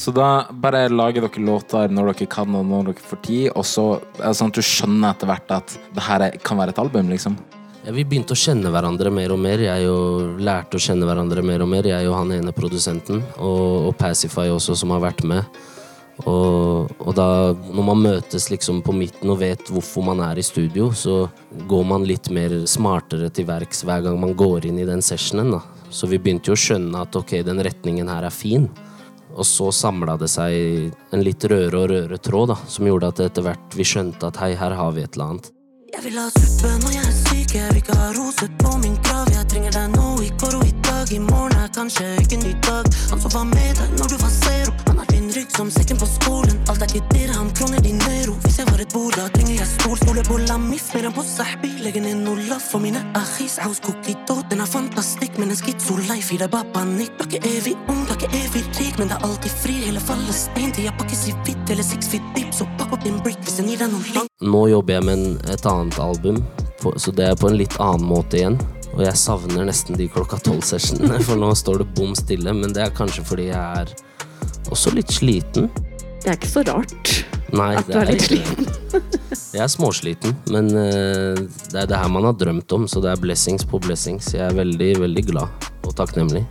Så 0.09 0.13
da 0.17 0.47
bare 0.57 0.87
lager 0.89 1.21
dere 1.21 1.43
låter 1.45 1.91
når 1.93 2.15
dere 2.15 2.27
kan 2.33 2.55
og 2.57 2.63
når 2.65 2.87
dere 2.87 3.03
får 3.11 3.19
tid, 3.27 3.49
og 3.53 3.67
så 3.69 3.83
er 4.17 4.31
det 4.31 4.39
sånn 4.39 4.49
at 4.55 4.57
du 4.57 4.65
skjønner 4.65 5.11
etter 5.13 5.29
hvert 5.29 5.53
at 5.53 5.75
det 5.93 6.05
her 6.07 6.23
er- 6.25 6.39
kan 6.41 6.57
være 6.57 6.73
et 6.73 6.79
album, 6.81 7.11
liksom? 7.13 7.37
Ja, 7.85 7.93
vi 7.93 8.05
begynte 8.05 8.33
å 8.33 8.41
kjenne 8.41 8.73
hverandre 8.73 9.13
mer 9.13 9.33
og 9.33 9.39
mer. 9.39 9.59
Jeg 9.59 9.85
jo 9.85 10.39
lærte 10.41 10.81
å 10.81 10.81
kjenne 10.81 11.05
hverandre 11.05 11.45
mer 11.45 11.61
og 11.61 11.69
mer. 11.69 11.83
Jeg 11.83 12.09
og 12.09 12.17
han 12.17 12.33
ene 12.33 12.55
produsenten, 12.57 13.23
og, 13.37 13.89
og 13.89 13.99
Pacify 13.99 14.49
også, 14.49 14.79
som 14.79 14.89
har 14.97 15.01
vært 15.01 15.23
med. 15.25 15.45
Og, 16.25 16.89
og 17.05 17.15
da, 17.15 17.53
når 17.53 17.85
man 17.85 18.03
møtes 18.03 18.49
liksom 18.49 18.81
på 18.81 18.97
midten 18.97 19.29
og 19.29 19.41
vet 19.41 19.69
hvorfor 19.69 20.09
man 20.09 20.21
er 20.25 20.39
i 20.39 20.43
studio, 20.43 20.89
så 20.89 21.29
går 21.69 21.85
man 21.85 22.09
litt 22.09 22.31
mer 22.31 22.65
smartere 22.65 23.29
til 23.29 23.45
verks 23.45 23.85
hver 23.85 24.09
gang 24.09 24.19
man 24.19 24.33
går 24.33 24.65
inn 24.73 24.79
i 24.79 24.89
den 24.89 25.05
sessionen. 25.05 25.53
da. 25.53 25.61
Så 25.91 26.09
vi 26.09 26.17
begynte 26.17 26.49
jo 26.49 26.57
å 26.57 26.65
skjønne 26.65 26.97
at 26.97 27.15
ok, 27.15 27.43
den 27.45 27.61
retningen 27.61 28.09
her 28.09 28.25
er 28.25 28.31
fin. 28.33 28.71
Og 29.39 29.47
så 29.47 29.69
samla 29.75 30.17
det 30.19 30.27
seg 30.33 30.91
en 31.15 31.23
litt 31.23 31.45
rødere 31.47 31.79
og 31.79 31.93
rødere 31.93 32.19
tråd, 32.19 32.51
da, 32.51 32.57
som 32.67 32.89
gjorde 32.89 33.13
at 33.13 33.23
etter 33.29 33.47
hvert 33.47 33.77
vi 33.79 33.87
skjønte 33.87 34.33
at 34.33 34.41
hei, 34.43 34.51
her 34.59 34.75
har 34.75 34.91
vi 34.97 35.05
et 35.07 35.15
eller 35.15 35.35
annet. 35.35 35.53
Jeg 35.95 36.05
vil 36.05 36.19
ha 36.19 36.27
suppe 36.35 36.73
når 36.83 36.93
jeg 36.97 37.05
er 37.05 37.15
syk, 37.17 37.55
jeg 37.55 37.69
vil 37.71 37.79
ikke 37.81 37.99
ha 38.01 38.09
roser 38.17 38.51
på 38.61 38.75
min 38.83 38.99
grav. 39.07 39.31
Jeg 39.33 39.47
trenger 39.53 39.79
deg 39.79 39.95
nå, 39.95 40.09
i 40.27 40.33
går 40.43 40.59
og 40.59 40.67
i 40.67 40.75
dag, 40.89 41.13
i 41.15 41.21
morgen 41.23 41.55
er 41.63 41.71
kanskje 41.75 42.11
ikke 42.25 42.37
en 42.41 42.45
ny 42.49 42.53
dag. 42.67 42.91
Han 43.13 43.23
som 43.23 43.35
var 43.39 43.47
med 43.55 43.79
deg 43.79 43.95
når 44.01 44.13
du 44.13 44.17
var 44.21 44.35
zero, 44.35 44.75
han 44.91 44.98
som 45.57 45.71
sekken 45.71 45.99
på 46.01 46.07
skolen. 46.07 46.57
Alt 46.71 46.83
er 46.85 46.93
ikke 46.93 47.15
dirham, 47.15 47.51
kroner 47.57 47.81
dinero. 47.85 48.37
Hvis 48.45 48.59
jeg 48.61 48.69
var 48.71 48.83
et 48.83 48.93
bord, 48.95 49.17
da 49.17 49.29
trenger 49.35 49.57
jeg 49.59 49.69
stol. 49.73 49.97
Stole 50.01 50.25
på 50.27 50.39
lamif, 50.49 50.89
mer 50.95 51.09
enn 51.09 51.17
på 51.17 51.25
sahbi. 51.27 51.73
Legger 51.85 52.05
ned 52.05 52.23
noe 52.25 52.45
laff 52.51 52.71
for 52.73 52.83
mine 52.85 53.03
ahis. 53.19 53.59
House 53.63 53.83
cookie 53.85 54.15
kokito, 54.15 54.43
den 54.51 54.63
er 54.65 54.71
fantastisk, 54.71 55.39
men 55.39 55.53
en 55.53 55.59
schizo 55.59 55.99
life 56.09 56.33
gir 56.33 56.45
deg 56.45 56.53
bare 56.53 56.69
panikk. 56.75 57.13
Du 57.19 57.25
er 57.25 57.31
ikke 57.33 57.53
evig 57.57 57.75
ung, 57.89 58.05
du 58.07 58.15
er 58.15 58.21
ikke 58.21 58.33
evig 58.39 58.65
rik, 58.79 58.99
men 58.99 59.11
det 59.11 59.19
er 59.19 59.29
alltid 59.29 59.59
fri. 59.65 59.77
Hele 59.89 60.03
Palestin 60.09 60.73
til 60.75 60.89
jeg 60.89 60.97
pakkes 61.01 61.27
i 61.29 61.37
hvitt, 61.45 61.75
eller 61.75 61.87
six 61.87 62.11
feet 62.13 62.33
deep, 62.37 62.55
så 62.55 62.67
pakk 62.79 62.97
opp 62.97 63.05
din 63.07 63.21
brick 63.25 63.39
hvis 63.45 63.61
den 63.61 63.71
gir 63.73 63.83
deg 63.83 63.93
noe 63.93 64.17
langt. 64.17 64.35
Nå 64.43 64.65
jobber 64.73 64.99
jeg 64.99 65.07
med 65.09 65.53
et 65.53 65.71
annet 65.71 66.01
album, 66.03 66.43
så 66.97 67.15
det 67.15 67.31
er 67.31 67.39
på 67.39 67.51
en 67.51 67.59
litt 67.59 67.79
annen 67.83 68.07
måte 68.09 68.41
igjen. 68.41 68.61
Og 68.95 69.05
jeg 69.05 69.21
savner 69.21 69.67
nesten 69.69 69.99
de 69.99 70.09
klokka 70.11 70.41
tolv-sessionene, 70.43 71.21
for 71.27 71.41
nå 71.41 71.53
står 71.57 71.83
det 71.83 71.91
bom 71.99 72.15
stille. 72.19 72.55
Men 72.57 72.75
det 72.75 72.87
er 72.87 72.95
kanskje 72.95 73.27
fordi 73.29 73.51
jeg 73.51 73.83
er 73.83 73.95
også 74.75 74.95
litt 74.97 75.13
sliten. 75.15 75.69
Det 76.19 76.33
er 76.33 76.39
ikke 76.39 76.51
så 76.51 76.65
rart 76.67 77.13
Nei, 77.55 77.71
at 77.79 77.87
du 77.87 77.95
det 77.95 78.01
er 78.01 78.11
litt 78.11 78.25
sliten. 78.27 78.67
Jeg 79.55 79.63
er 79.65 79.71
småsliten, 79.73 80.35
men 80.53 80.69
eh, 80.77 81.39
det 81.73 81.85
er 81.85 81.87
det 81.89 81.97
her 81.97 82.11
man 82.13 82.27
har 82.29 82.37
drømt 82.37 82.73
om, 82.77 82.85
så 82.91 83.01
det 83.01 83.15
er 83.15 83.23
blessings 83.23 83.65
på 83.65 83.81
blessings. 83.81 84.35
Jeg 84.37 84.45
er 84.45 84.57
veldig, 84.59 84.91
veldig 85.01 85.25
glad 85.31 85.69
og 85.89 85.95
takknemlig. 85.97 86.43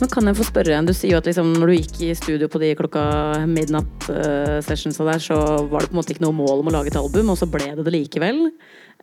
Men 0.00 0.08
kan 0.08 0.30
jeg 0.30 0.38
få 0.38 0.46
spørre, 0.48 0.78
du 0.88 0.94
sier 0.96 1.12
jo 1.12 1.20
at 1.20 1.28
liksom, 1.28 1.52
når 1.60 1.70
du 1.70 1.74
gikk 1.76 1.98
i 2.06 2.14
studio 2.16 2.48
på 2.50 2.60
de 2.62 2.72
klokka 2.78 3.02
midnatt-sessionsa 3.50 5.06
der, 5.06 5.20
så 5.22 5.36
var 5.68 5.84
det 5.84 5.90
på 5.90 5.94
en 5.94 6.00
måte 6.00 6.14
ikke 6.14 6.24
noe 6.24 6.38
mål 6.38 6.62
om 6.62 6.70
å 6.70 6.74
lage 6.78 6.90
et 6.90 6.98
album, 6.98 7.30
og 7.30 7.38
så 7.38 7.48
ble 7.50 7.68
det 7.76 7.84
det 7.84 7.94
likevel. 7.94 8.46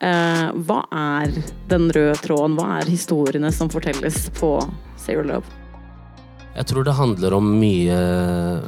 Uh, 0.01 0.49
hva 0.65 0.81
er 0.93 1.37
den 1.69 1.87
røde 1.93 2.17
tråden, 2.25 2.57
hva 2.57 2.79
er 2.79 2.89
historiene 2.89 3.53
som 3.53 3.69
fortelles 3.71 4.25
på 4.41 4.57
Zero 5.05 5.23
Love? 5.29 5.66
Jeg 6.57 6.65
tror 6.71 6.87
det 6.87 6.95
handler 6.97 7.35
om 7.37 7.49
mye 7.59 7.97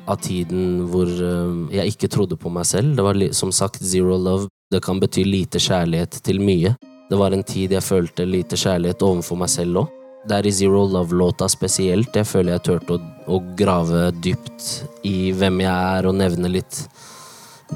av 0.06 0.19
tiden 0.21 0.84
hvor 0.91 1.10
eh, 1.10 1.78
jeg 1.80 1.95
ikke 1.95 2.10
trodde 2.13 2.38
på 2.38 2.52
meg 2.54 2.67
selv. 2.69 2.93
Det 2.93 3.06
var 3.06 3.17
som 3.34 3.49
sagt 3.56 3.82
zero 3.82 4.17
love. 4.17 4.45
Det 4.69 4.84
kan 4.86 4.99
bety 5.02 5.23
lite 5.25 5.58
kjærlighet 5.58 6.19
til 6.21 6.38
mye. 6.45 6.75
Det 7.10 7.17
var 7.17 7.34
en 7.34 7.41
tid 7.43 7.73
jeg 7.73 7.82
følte 7.82 8.28
lite 8.30 8.60
kjærlighet 8.62 9.02
overfor 9.02 9.39
meg 9.41 9.49
selv 9.49 9.82
òg. 9.82 9.95
Det 10.30 10.36
er 10.36 10.45
i 10.45 10.52
Zero 10.54 10.84
Love-låta 10.86 11.47
spesielt 11.49 12.13
jeg 12.19 12.28
føler 12.28 12.58
jeg 12.58 12.65
turte 12.67 12.97
å, 12.97 12.99
å 13.34 13.39
grave 13.58 14.10
dypt 14.21 14.65
i 15.08 15.32
hvem 15.32 15.62
jeg 15.63 15.71
er, 15.71 16.06
og 16.06 16.17
nevne 16.19 16.52
litt 16.52 16.82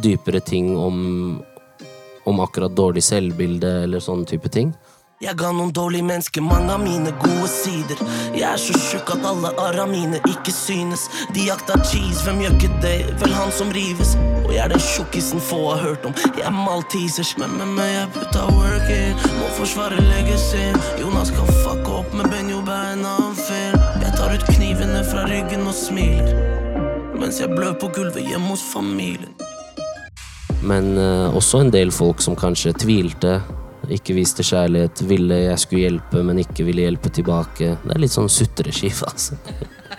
dypere 0.04 0.44
ting 0.44 0.74
om, 0.78 0.98
om 2.30 2.42
akkurat 2.44 2.76
dårlig 2.76 3.06
selvbilde 3.08 3.72
eller 3.88 4.04
sånne 4.04 4.28
type 4.30 4.52
ting. 4.54 4.74
Jeg 5.24 5.38
ga 5.40 5.54
noen 5.56 5.70
dårlige 5.72 6.04
mennesker 6.04 6.44
mange 6.44 6.74
av 6.74 6.82
mine 6.84 7.14
gode 7.22 7.46
sider. 7.48 8.00
Jeg 8.36 8.44
er 8.44 8.60
så 8.60 8.74
tjukk 8.76 9.14
at 9.14 9.28
alle 9.30 9.54
arra 9.62 9.86
mine 9.88 10.20
ikke 10.28 10.52
synes. 10.52 11.06
De 11.32 11.46
jakta 11.46 11.78
cheese, 11.80 12.26
hvem 12.26 12.42
gjør 12.44 12.58
ikke 12.58 12.80
det? 12.84 12.98
Vel 13.22 13.32
han 13.32 13.54
som 13.56 13.72
rives. 13.72 14.18
Og 14.42 14.52
jeg 14.52 14.60
er 14.66 14.74
den 14.74 14.84
tjukkisen 14.84 15.40
få 15.40 15.62
har 15.70 15.80
hørt 15.86 16.10
om. 16.10 16.18
Jeg 16.36 16.44
er 16.50 16.58
maltesers, 16.58 17.32
men, 17.40 17.56
men, 17.56 17.72
men 17.78 17.88
jeg 17.88 18.12
putta 18.18 18.44
work 18.52 18.92
in. 18.92 19.24
Må 19.38 19.48
forsvare 19.62 20.04
legacyen. 20.10 20.76
Jonas 21.00 21.32
kan 21.32 21.56
fucke 21.62 21.96
opp, 22.02 22.12
med 22.20 22.28
Benjo 22.34 22.60
beina 22.68 23.16
annen. 23.24 23.80
Jeg 24.04 24.14
tar 24.20 24.36
ut 24.36 24.46
knivene 24.52 25.08
fra 25.08 25.24
ryggen 25.32 25.64
og 25.72 25.80
smiler. 25.86 26.36
Mens 27.16 27.40
jeg 27.40 27.56
blør 27.56 27.80
på 27.80 27.94
gulvet 27.96 28.28
hjemme 28.28 28.52
hos 28.58 28.68
familien. 28.76 29.32
Men 30.68 30.98
uh, 31.00 31.32
også 31.32 31.64
en 31.64 31.72
del 31.72 31.96
folk 31.96 32.20
som 32.24 32.36
kanskje 32.36 32.76
tvilte, 32.84 33.40
ikke 33.92 34.16
viste 34.16 34.44
kjærlighet, 34.48 35.02
ville 35.10 35.36
jeg 35.50 35.60
skulle 35.60 35.82
hjelpe, 35.88 36.24
men 36.24 36.40
ikke 36.40 36.64
ville 36.68 36.86
hjelpe 36.86 37.12
tilbake. 37.14 37.74
Det 37.84 37.96
er 37.96 38.00
litt 38.00 38.14
sånn 38.16 38.30
sutreskive, 38.32 39.10
altså. 39.10 39.38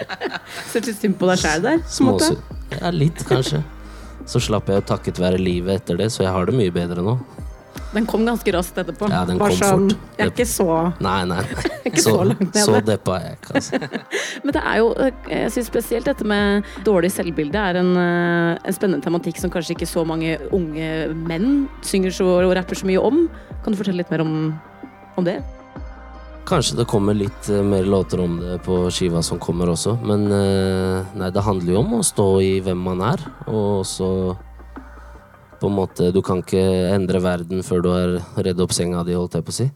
Syns 0.72 0.88
litt 0.88 1.00
synd 1.02 1.18
på 1.20 1.28
deg 1.30 1.38
sjæl 1.42 1.62
der? 1.66 1.82
Småsu- 1.90 2.40
Ja, 2.80 2.90
litt, 2.90 3.20
kanskje. 3.28 3.60
Så 4.26 4.40
slapp 4.40 4.70
jeg 4.72 4.80
jo 4.80 4.86
takket 4.88 5.18
være 5.20 5.38
livet 5.38 5.82
etter 5.82 5.98
det, 6.00 6.08
så 6.14 6.24
jeg 6.24 6.32
har 6.32 6.46
det 6.48 6.54
mye 6.56 6.72
bedre 6.72 7.02
nå. 7.04 7.18
Den 7.94 8.06
kom 8.10 8.24
ganske 8.26 8.52
raskt 8.56 8.78
etterpå. 8.82 9.08
Ja, 9.12 9.22
den 9.28 9.38
Bare 9.38 9.54
kom 9.54 9.60
sånn, 9.60 9.88
fort. 9.92 10.18
Jeg 10.18 10.26
er 10.26 10.32
ikke 10.32 10.46
så 10.50 10.66
Nei, 11.04 11.16
nei. 11.30 11.40
nei. 11.42 11.70
Ikke 11.90 12.00
Så, 12.00 12.14
så 12.16 12.24
langt 12.26 12.40
nede. 12.46 12.62
så 12.64 12.78
deppa 12.82 13.16
er 13.20 13.24
jeg 13.28 13.38
ikke, 13.38 13.54
altså. 13.60 13.80
Men 14.44 14.54
det 14.56 14.62
er 14.64 14.78
jo, 14.80 14.86
jeg 15.30 15.50
synes 15.54 15.66
spesielt 15.68 16.06
dette 16.08 16.24
med 16.26 16.70
dårlig 16.86 17.10
selvbilde 17.12 17.60
er 17.60 17.78
en, 17.82 17.90
eh, 18.00 18.52
en 18.64 18.76
spennende 18.76 19.04
tematikk 19.04 19.38
som 19.42 19.52
kanskje 19.52 19.76
ikke 19.76 19.88
så 19.90 20.04
mange 20.08 20.38
unge 20.56 20.88
menn 21.28 21.66
synger 21.84 22.14
så, 22.16 22.28
og 22.40 22.54
rapper 22.56 22.80
så 22.80 22.88
mye 22.88 23.02
om. 23.04 23.26
Kan 23.62 23.74
du 23.76 23.80
fortelle 23.82 24.00
litt 24.00 24.10
mer 24.14 24.24
om, 24.24 24.32
om 25.20 25.28
det? 25.28 25.38
Kanskje 26.48 26.76
det 26.76 26.84
kommer 26.90 27.16
litt 27.16 27.46
eh, 27.48 27.62
mer 27.64 27.86
låter 27.88 28.20
om 28.20 28.34
det 28.40 28.58
på 28.66 28.82
skiva 28.92 29.22
som 29.24 29.38
kommer 29.40 29.70
også, 29.72 29.94
men 30.04 30.26
eh, 30.28 31.14
nei, 31.16 31.30
det 31.32 31.44
handler 31.46 31.72
jo 31.76 31.78
om 31.80 31.94
å 32.00 32.02
stå 32.04 32.26
i 32.44 32.50
hvem 32.64 32.82
man 32.84 33.00
er, 33.06 33.22
og 33.46 33.80
også 33.84 34.08
på 35.64 35.72
en 35.72 35.78
måte 35.78 36.12
Du 36.12 36.20
kan 36.24 36.42
ikke 36.44 36.62
endre 36.92 37.20
verden 37.24 37.64
før 37.64 37.84
du 37.84 37.92
har 37.94 38.16
redd 38.44 38.60
opp 38.60 38.74
senga 38.76 39.04
di, 39.06 39.16
holdt 39.16 39.38
jeg 39.38 39.46
på 39.46 39.54
å 39.54 39.60
si. 39.62 39.68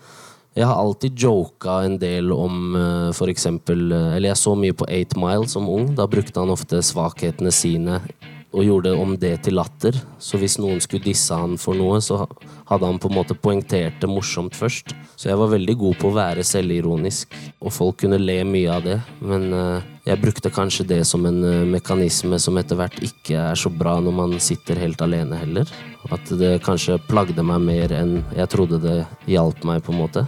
Jeg 0.58 0.66
har 0.66 0.80
alltid 0.80 1.20
joka 1.22 1.82
en 1.86 1.96
del 2.00 2.32
om 2.34 2.74
f.eks. 2.74 3.18
for 3.18 3.32
eksempel 3.32 3.92
eh, 3.92 4.16
Eller 4.16 4.32
jeg 4.32 4.40
så 4.40 4.56
mye 4.58 4.74
på 4.76 4.88
Eight 4.90 5.14
Mile 5.16 5.48
som 5.48 5.68
ung. 5.70 5.92
Da 5.96 6.08
brukte 6.10 6.40
han 6.40 6.52
ofte 6.52 6.82
svakhetene 6.84 7.52
sine 7.54 8.00
og 8.48 8.64
gjorde 8.64 8.94
om 8.96 9.12
det 9.20 9.34
til 9.44 9.58
latter. 9.58 9.96
Så 10.18 10.38
hvis 10.40 10.56
noen 10.60 10.80
skulle 10.80 11.04
disse 11.04 11.36
han 11.36 11.58
for 11.60 11.76
noe, 11.76 12.00
så 12.00 12.22
hadde 12.68 12.88
han 12.88 13.00
på 13.00 13.10
en 13.10 13.16
måte 13.18 13.36
poengtert 13.36 14.00
det 14.00 14.08
morsomt 14.10 14.56
først. 14.56 14.94
Så 15.16 15.28
jeg 15.28 15.40
var 15.40 15.52
veldig 15.52 15.74
god 15.82 15.98
på 16.00 16.08
å 16.08 16.16
være 16.16 16.46
selvironisk, 16.46 17.36
og 17.60 17.74
folk 17.74 18.00
kunne 18.04 18.20
le 18.22 18.38
mye 18.48 18.72
av 18.72 18.86
det. 18.86 18.96
Men 19.20 19.52
eh, 19.52 19.90
jeg 20.08 20.22
brukte 20.22 20.52
kanskje 20.54 20.88
det 20.88 21.02
som 21.08 21.26
en 21.28 21.42
eh, 21.44 21.68
mekanisme 21.68 22.40
som 22.40 22.56
etter 22.60 22.80
hvert 22.80 22.96
ikke 23.04 23.50
er 23.50 23.60
så 23.60 23.72
bra 23.72 23.98
når 24.00 24.16
man 24.16 24.36
sitter 24.40 24.80
helt 24.80 25.04
alene 25.04 25.42
heller. 25.42 25.68
At 26.08 26.32
det 26.40 26.58
kanskje 26.64 27.00
plagde 27.08 27.44
meg 27.44 27.64
mer 27.68 27.94
enn 28.00 28.18
jeg 28.36 28.52
trodde 28.54 28.80
det 28.80 28.98
hjalp 29.28 29.64
meg, 29.68 29.84
på 29.84 29.92
en 29.92 30.02
måte. 30.06 30.24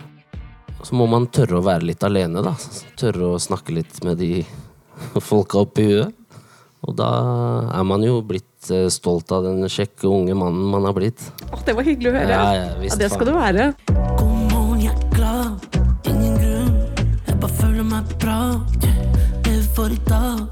Så 0.85 0.96
må 0.96 1.09
man 1.09 1.28
tørre 1.33 1.61
å 1.61 1.64
være 1.64 1.88
litt 1.88 2.04
alene, 2.04 2.44
da. 2.44 2.54
Tørre 3.00 3.35
å 3.35 3.40
snakke 3.40 3.80
litt 3.80 4.00
med 4.04 4.20
de 4.20 4.44
folka 5.30 5.64
oppi 5.64 5.88
huet. 5.88 6.19
Og 6.88 6.97
da 6.97 7.09
er 7.77 7.85
man 7.85 8.05
jo 8.07 8.21
blitt 8.25 8.71
eh, 8.73 8.87
stolt 8.93 9.33
av 9.37 9.45
den 9.45 9.64
kjekke 9.69 10.09
unge 10.09 10.37
mannen 10.38 10.71
man 10.73 10.87
har 10.88 10.97
blitt. 10.97 11.21
Åh, 11.51 11.61
det 11.66 11.75
var 11.77 11.87
hyggelig 11.87 12.12
å 12.12 12.16
høre. 12.16 12.33
Ja, 12.33 12.47
ja, 12.57 12.69
visst 12.81 13.01
det 13.01 13.11
skal 13.12 13.29
faen. 13.29 13.35
du 13.35 13.40
være. 13.40 13.66
God 14.16 14.55
morgen, 14.55 14.81
jeg 14.87 14.95
er 14.95 15.12
glad. 15.16 15.79
Ingen 16.09 16.38
grunn, 16.40 16.75
jeg 17.29 17.37
bare 17.43 17.59
føler 17.61 17.88
meg 17.93 18.14
bra. 18.25 18.38
Lever 19.45 19.69
for 19.77 19.93
i 19.93 20.01
dag. 20.09 20.47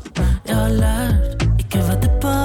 Jeg 0.49 0.57
har 0.57 0.77
lært 0.77 1.49
ikke 1.65 1.85
vær 1.89 1.99
deppa, 2.05 2.37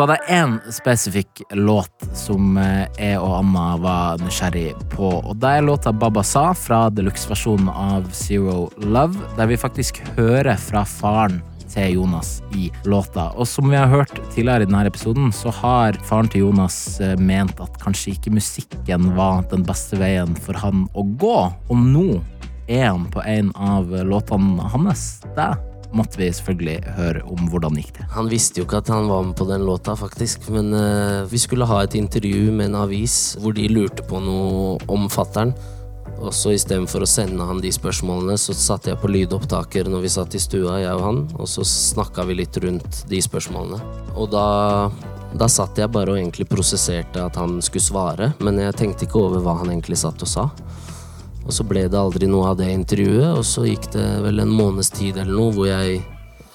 så 0.00 0.06
var 0.06 0.16
det 0.16 0.32
én 0.32 0.72
spesifikk 0.72 1.42
låt 1.50 2.04
som 2.16 2.56
eh, 2.56 2.86
jeg 2.96 3.18
og 3.20 3.34
Anna 3.36 3.64
var 3.76 4.22
nysgjerrig 4.24 4.70
på. 4.94 5.10
Og 5.18 5.36
det 5.36 5.50
er 5.58 5.66
låta 5.66 5.92
Baba 5.92 6.22
Sa 6.24 6.54
fra 6.56 6.86
deluxe-versjonen 6.88 7.68
av 7.68 8.06
Zero 8.16 8.70
Love, 8.80 9.20
der 9.36 9.50
vi 9.50 9.60
faktisk 9.60 10.00
hører 10.16 10.56
fra 10.56 10.86
faren 10.88 11.42
til 11.68 11.98
Jonas 11.98 12.38
i 12.56 12.70
låta. 12.88 13.28
Og 13.36 13.44
som 13.44 13.68
vi 13.68 13.76
har 13.76 13.92
hørt 13.92 14.16
tidligere 14.32 14.64
i 14.64 14.70
denne 14.70 14.86
episoden, 14.88 15.28
så 15.36 15.52
har 15.60 16.00
faren 16.08 16.32
til 16.32 16.46
Jonas 16.46 16.80
eh, 17.04 17.18
ment 17.20 17.60
at 17.60 17.76
kanskje 17.84 18.14
ikke 18.16 18.32
musikken 18.40 19.12
var 19.20 19.44
den 19.52 19.68
beste 19.68 20.00
veien 20.00 20.32
for 20.46 20.56
han 20.64 20.88
å 20.96 21.04
gå. 21.20 21.40
Og 21.68 21.88
nå 21.92 22.22
er 22.72 22.88
han 22.88 23.04
på 23.12 23.20
en 23.28 23.52
av 23.52 23.92
låtene 24.08 24.72
hans. 24.72 25.10
Det 25.36 25.52
måtte 25.96 26.20
vi 26.20 26.28
selvfølgelig 26.34 26.94
høre 26.96 27.24
om 27.26 27.48
hvordan 27.50 27.78
gikk 27.80 27.92
det. 27.98 28.06
Han 28.14 28.30
visste 28.30 28.60
jo 28.60 28.66
ikke 28.66 28.80
at 28.82 28.92
han 28.92 29.10
var 29.10 29.24
med 29.26 29.36
på 29.38 29.46
den 29.48 29.66
låta, 29.66 29.96
faktisk. 29.98 30.48
Men 30.54 30.72
uh, 30.74 31.26
vi 31.30 31.40
skulle 31.40 31.68
ha 31.68 31.82
et 31.84 31.96
intervju 31.98 32.50
med 32.52 32.70
en 32.70 32.80
avis 32.84 33.36
hvor 33.40 33.56
de 33.56 33.68
lurte 33.70 34.06
på 34.06 34.22
noe 34.22 34.78
om 34.90 35.08
fattern. 35.12 35.54
Og 36.20 36.34
så 36.36 36.52
istedenfor 36.52 37.04
å 37.04 37.08
sende 37.08 37.46
han 37.48 37.62
de 37.62 37.70
spørsmålene, 37.72 38.36
så 38.36 38.52
satte 38.56 38.90
jeg 38.90 39.00
på 39.00 39.08
lydopptaker 39.08 39.88
når 39.88 40.04
vi 40.04 40.10
satt 40.12 40.34
i 40.36 40.42
stua, 40.42 40.76
jeg 40.82 40.92
og 40.98 41.04
han, 41.06 41.22
og 41.40 41.48
så 41.48 41.64
snakka 41.64 42.26
vi 42.28 42.36
litt 42.42 42.58
rundt 42.60 43.04
de 43.08 43.22
spørsmålene. 43.24 43.80
Og 44.20 44.28
da, 44.34 44.44
da 45.32 45.48
satt 45.48 45.80
jeg 45.80 45.92
bare 45.94 46.12
og 46.12 46.20
egentlig 46.20 46.48
prosesserte 46.50 47.24
at 47.24 47.40
han 47.40 47.56
skulle 47.64 47.86
svare, 47.86 48.30
men 48.44 48.60
jeg 48.60 48.76
tenkte 48.76 49.08
ikke 49.08 49.22
over 49.22 49.46
hva 49.46 49.56
han 49.62 49.72
egentlig 49.72 50.00
satt 50.02 50.20
og 50.26 50.28
sa. 50.28 50.46
Og 51.46 51.54
så 51.56 51.64
ble 51.66 51.86
det 51.88 51.98
aldri 51.98 52.28
noe 52.30 52.52
av 52.52 52.58
det 52.60 52.68
intervjuet, 52.72 53.30
og 53.38 53.44
så 53.46 53.64
gikk 53.66 53.90
det 53.94 54.06
vel 54.24 54.42
en 54.42 54.52
måneds 54.52 54.92
tid 54.94 55.18
eller 55.18 55.32
noe 55.34 55.54
hvor 55.56 55.70
jeg, 55.70 56.00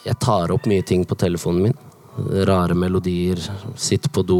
jeg 0.05 0.19
tar 0.23 0.53
opp 0.53 0.69
mye 0.69 0.85
ting 0.85 1.03
på 1.07 1.17
telefonen 1.19 1.67
min. 1.67 1.77
Rare 2.47 2.77
melodier, 2.77 3.41
sitter 3.75 4.13
på 4.13 4.23
do, 4.23 4.39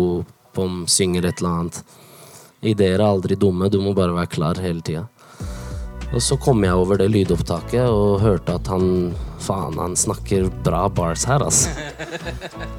pom, 0.55 0.85
synger 0.87 1.27
et 1.27 1.41
eller 1.41 1.59
annet. 1.59 1.81
Ideer 2.65 3.01
er 3.01 3.09
aldri 3.09 3.35
dumme, 3.37 3.69
du 3.69 3.81
må 3.83 3.91
bare 3.97 4.15
være 4.15 4.31
klar 4.31 4.61
hele 4.63 4.85
tida. 4.85 5.07
Og 6.13 6.21
så 6.23 6.37
kom 6.39 6.63
jeg 6.63 6.77
over 6.77 7.01
det 7.01 7.09
lydopptaket 7.11 7.89
og 7.89 8.21
hørte 8.23 8.55
at 8.55 8.69
han 8.71 9.13
Faen, 9.45 9.75
han 9.77 9.93
snakker 9.99 10.47
bra 10.63 10.87
bars 10.89 11.25
her, 11.27 11.43
altså. 11.43 11.69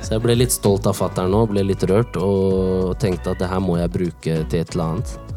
Så 0.00 0.16
jeg 0.16 0.22
ble 0.24 0.34
litt 0.34 0.54
stolt 0.54 0.88
av 0.88 0.96
fatter'n 0.98 1.30
nå, 1.30 1.44
ble 1.50 1.62
litt 1.68 1.84
rørt 1.86 2.16
og 2.18 2.96
tenkte 3.02 3.34
at 3.34 3.42
det 3.42 3.50
her 3.52 3.60
må 3.62 3.76
jeg 3.78 3.92
bruke 3.94 4.38
til 4.50 4.64
et 4.64 4.72
eller 4.74 4.96
annet. 4.96 5.35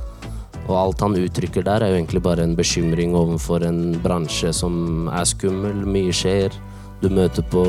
Og 0.69 0.75
alt 0.77 1.01
han 1.01 1.17
uttrykker 1.17 1.65
der, 1.65 1.81
er 1.81 1.91
jo 1.91 1.97
egentlig 1.97 2.21
bare 2.21 2.45
en 2.45 2.55
bekymring 2.57 3.15
overfor 3.17 3.65
en 3.65 3.97
bransje 4.03 4.51
som 4.53 5.09
er 5.09 5.25
skummel, 5.25 5.81
mye 5.81 6.13
skjer. 6.13 6.53
Du 7.01 7.09
møter 7.09 7.45
på 7.49 7.63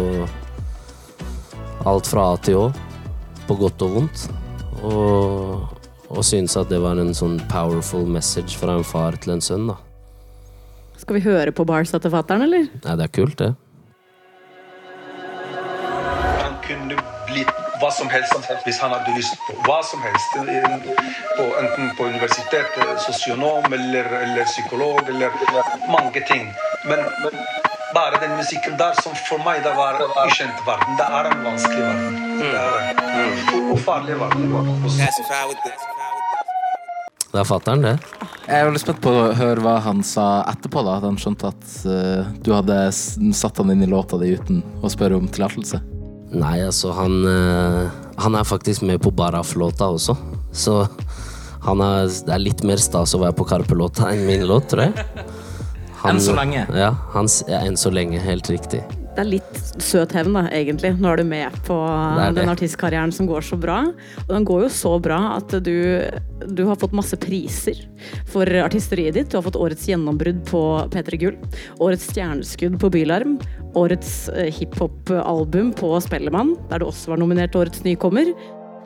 alt 1.89 2.11
fra 2.11 2.27
A 2.35 2.39
til 2.45 2.59
Å, 2.61 2.67
på 3.49 3.57
godt 3.63 3.87
og 3.87 3.95
vondt. 3.97 4.27
Og, 4.85 5.65
og 6.13 6.27
syns 6.27 6.59
at 6.61 6.69
det 6.69 6.83
var 6.85 7.01
en 7.01 7.17
sånn 7.17 7.39
powerful 7.49 8.05
message 8.05 8.61
fra 8.61 8.77
en 8.77 8.85
far 8.85 9.17
til 9.21 9.37
en 9.37 9.45
sønn, 9.45 9.71
da. 9.73 9.81
Skal 11.01 11.17
vi 11.17 11.25
høre 11.25 11.57
på 11.57 11.65
barsa 11.65 11.97
til 11.97 12.13
fatter'n, 12.13 12.45
eller? 12.45 12.69
Nei, 12.85 12.97
det 13.01 13.09
er 13.09 13.15
kult, 13.17 13.41
det. 13.41 13.55
Hva 17.81 17.91
som 17.95 18.11
helst 18.13 18.35
hvis 18.67 18.81
han 18.83 18.93
hadde 18.93 19.15
lyst 19.17 19.37
på 19.47 19.57
hva 19.67 19.81
som 19.87 20.03
helst. 20.05 20.37
På, 21.37 21.47
enten 21.63 21.91
på 21.97 22.09
universitet, 22.13 22.79
sosionom 23.07 23.73
eller, 23.73 24.11
eller 24.23 24.45
psykolog 24.45 25.09
eller 25.09 25.31
mange 25.89 26.21
ting. 26.29 26.51
Men, 26.89 27.05
men 27.23 27.35
bare 27.95 28.21
den 28.21 28.37
musikken 28.37 28.77
der, 28.79 28.95
som 29.03 29.15
for 29.29 29.43
meg 29.45 29.63
det 29.65 29.73
var 29.77 29.99
ukjent 30.25 30.61
verden, 30.67 30.97
det 31.01 31.07
er 31.19 31.31
en 31.31 31.45
vanskelig 31.45 31.83
verden. 31.83 32.19
Det 32.41 32.51
er 32.57 32.71
det. 32.77 33.09
Og, 33.55 33.73
og 33.73 33.79
farlig 33.85 34.21
verden. 34.21 34.45
Det 37.31 37.39
er 37.39 37.47
fatter'n, 37.47 37.85
det. 37.85 37.97
Jeg 38.49 38.59
er 38.59 38.67
veldig 38.67 38.81
spent 38.83 39.03
på 39.05 39.11
å 39.15 39.27
høre 39.39 39.63
hva 39.63 39.77
han 39.85 40.01
sa 40.07 40.43
etterpå, 40.51 40.83
da. 40.87 40.97
At 40.99 41.07
han 41.07 41.19
skjønte 41.21 41.53
at 41.53 41.75
uh, 41.87 42.27
du 42.43 42.51
hadde 42.57 42.79
satt 42.91 43.63
han 43.63 43.71
inn 43.75 43.87
i 43.87 43.91
låta 43.91 44.19
di 44.19 44.33
uten 44.35 44.65
å 44.83 44.91
spørre 44.91 45.19
om 45.21 45.31
tillatelse. 45.31 45.79
Nei, 46.31 46.61
altså, 46.63 46.93
han 46.95 47.15
eh, 47.27 47.91
Han 48.23 48.37
er 48.39 48.45
faktisk 48.47 48.83
med 48.87 49.01
på 49.03 49.11
Baraf-låta 49.17 49.89
også. 49.91 50.15
Så 50.53 50.75
han 51.65 51.81
er, 51.85 52.07
det 52.27 52.35
er 52.35 52.43
litt 52.43 52.63
mer 52.65 52.81
stas 52.81 53.15
å 53.17 53.21
være 53.23 53.35
på 53.37 53.47
Karpe-låta 53.49 54.11
enn 54.13 54.27
min 54.29 54.45
låt, 54.49 54.69
tror 54.73 54.87
jeg. 54.89 55.07
Han- 56.03 56.15
Enn 56.17 56.21
så 56.25 56.33
lenge. 56.37 56.63
Ja, 56.77 56.93
han, 57.15 57.27
ja, 57.49 57.59
enn 57.67 57.77
så 57.77 57.91
lenge. 57.93 58.21
Helt 58.25 58.49
riktig. 58.49 58.81
Det 59.11 59.25
er 59.25 59.27
litt 59.27 59.57
søt 59.83 60.13
hevn, 60.15 60.37
da, 60.39 60.45
egentlig. 60.55 60.93
Nå 61.03 61.09
er 61.11 61.19
du 61.19 61.25
med 61.27 61.57
på 61.67 61.77
Det 62.17 62.29
det. 62.31 62.37
den 62.45 62.53
artistkarrieren 62.53 63.11
som 63.13 63.27
går 63.27 63.43
så 63.43 63.57
bra. 63.59 63.81
Og 64.23 64.31
den 64.31 64.47
går 64.47 64.63
jo 64.63 64.69
så 64.71 64.93
bra 65.03 65.19
at 65.35 65.51
du, 65.67 65.75
du 66.47 66.63
har 66.69 66.79
fått 66.79 66.95
masse 66.95 67.19
priser 67.21 67.81
for 68.31 68.47
artisteriet 68.63 69.19
ditt. 69.19 69.31
Du 69.33 69.37
har 69.41 69.43
fått 69.49 69.59
årets 69.59 69.89
gjennombrudd 69.91 70.45
på 70.47 70.63
P3 70.95 71.19
Gull, 71.25 71.37
årets 71.83 72.07
stjerneskudd 72.13 72.79
på 72.81 72.91
Bylarm, 72.95 73.35
årets 73.75 74.29
eh, 74.31 74.49
hiphop-album 74.61 75.73
på 75.79 75.91
Spellemann, 76.07 76.55
der 76.71 76.79
du 76.79 76.87
også 76.89 77.11
var 77.13 77.21
nominert 77.23 77.53
til 77.55 77.65
årets 77.65 77.83
nykommer. 77.87 78.31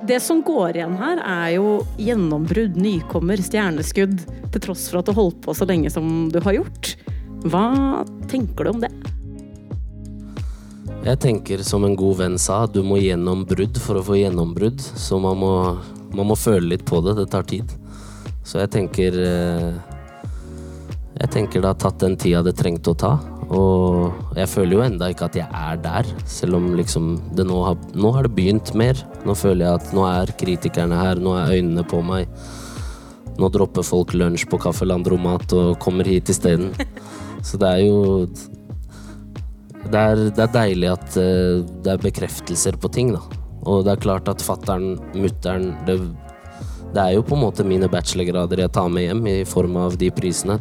Det 0.08 0.18
som 0.20 0.40
går 0.44 0.76
igjen 0.80 0.96
her, 1.00 1.20
er 1.20 1.54
jo 1.58 1.78
gjennombrudd, 2.00 2.76
nykommer, 2.80 3.40
stjerneskudd, 3.40 4.18
til 4.52 4.64
tross 4.66 4.88
for 4.90 5.00
at 5.00 5.08
du 5.08 5.14
holdt 5.16 5.38
på 5.44 5.54
så 5.56 5.68
lenge 5.68 5.92
som 5.92 6.30
du 6.32 6.40
har 6.44 6.58
gjort. 6.58 6.94
Hva 7.44 7.68
tenker 8.32 8.64
du 8.64 8.72
om 8.74 8.82
det? 8.84 8.90
Jeg 11.04 11.20
tenker 11.20 11.60
som 11.60 11.84
en 11.84 11.96
god 12.00 12.16
venn 12.16 12.36
sa, 12.40 12.62
du 12.64 12.78
må 12.80 12.96
gjennom 12.96 13.42
brudd 13.44 13.76
for 13.76 14.00
å 14.00 14.04
få 14.06 14.16
gjennombrudd. 14.22 14.80
Så 14.80 15.18
man 15.20 15.36
må, 15.36 15.50
man 16.16 16.30
må 16.30 16.36
føle 16.38 16.70
litt 16.70 16.86
på 16.88 17.02
det. 17.04 17.18
Det 17.18 17.26
tar 17.34 17.44
tid. 17.50 17.74
Så 18.44 18.62
jeg 18.62 18.70
tenker 18.72 19.18
eh, 19.20 19.74
Jeg 21.20 21.30
tenker 21.32 21.60
det 21.60 21.70
har 21.70 21.78
tatt 21.80 22.00
den 22.00 22.16
tida 22.20 22.40
det 22.44 22.56
trengte 22.56 22.94
å 22.94 22.96
ta. 22.96 23.12
Og 23.52 24.32
jeg 24.38 24.48
føler 24.48 24.78
jo 24.78 24.82
enda 24.86 25.10
ikke 25.12 25.28
at 25.28 25.36
jeg 25.36 25.44
er 25.44 25.76
der, 25.84 26.08
selv 26.24 26.56
om 26.56 26.72
liksom 26.78 27.12
det 27.36 27.44
nå 27.44 27.60
har, 27.66 27.76
nå 27.92 28.14
har 28.16 28.24
det 28.24 28.32
begynt 28.40 28.72
mer. 28.72 28.96
Nå 29.28 29.36
føler 29.36 29.66
jeg 29.66 29.82
at 29.82 29.92
nå 29.92 30.08
er 30.08 30.32
kritikerne 30.40 31.04
her, 31.04 31.20
nå 31.20 31.36
er 31.36 31.52
øynene 31.58 31.84
på 31.84 32.00
meg. 32.00 32.32
Nå 33.36 33.52
dropper 33.52 33.84
folk 33.84 34.16
lunsj 34.16 34.48
på 34.48 34.62
Kaffe 34.62 34.88
Landromat 34.88 35.52
og 35.52 35.76
kommer 35.84 36.08
hit 36.08 36.32
isteden. 36.32 36.72
Så 37.44 37.60
det 37.60 37.76
er 37.76 37.84
jo 37.84 38.30
det 39.92 40.00
er, 40.00 40.22
det 40.34 40.44
er 40.46 40.52
deilig 40.54 40.90
at 40.92 41.16
eh, 41.20 41.62
det 41.84 41.94
er 41.94 42.04
bekreftelser 42.04 42.78
på 42.80 42.90
ting, 42.94 43.14
da. 43.16 43.22
Og 43.64 43.84
det 43.86 43.94
er 43.94 44.04
klart 44.04 44.28
at 44.28 44.44
fattern, 44.44 44.94
mutter'n 45.16 45.70
det, 45.88 45.98
det 46.94 47.00
er 47.00 47.16
jo 47.16 47.24
på 47.26 47.36
en 47.36 47.44
måte 47.46 47.64
mine 47.66 47.88
bachelorgrader 47.90 48.64
jeg 48.64 48.72
tar 48.76 48.90
med 48.92 49.08
hjem 49.08 49.26
i 49.30 49.36
form 49.48 49.78
av 49.80 49.96
de 50.00 50.10
prisene. 50.14 50.60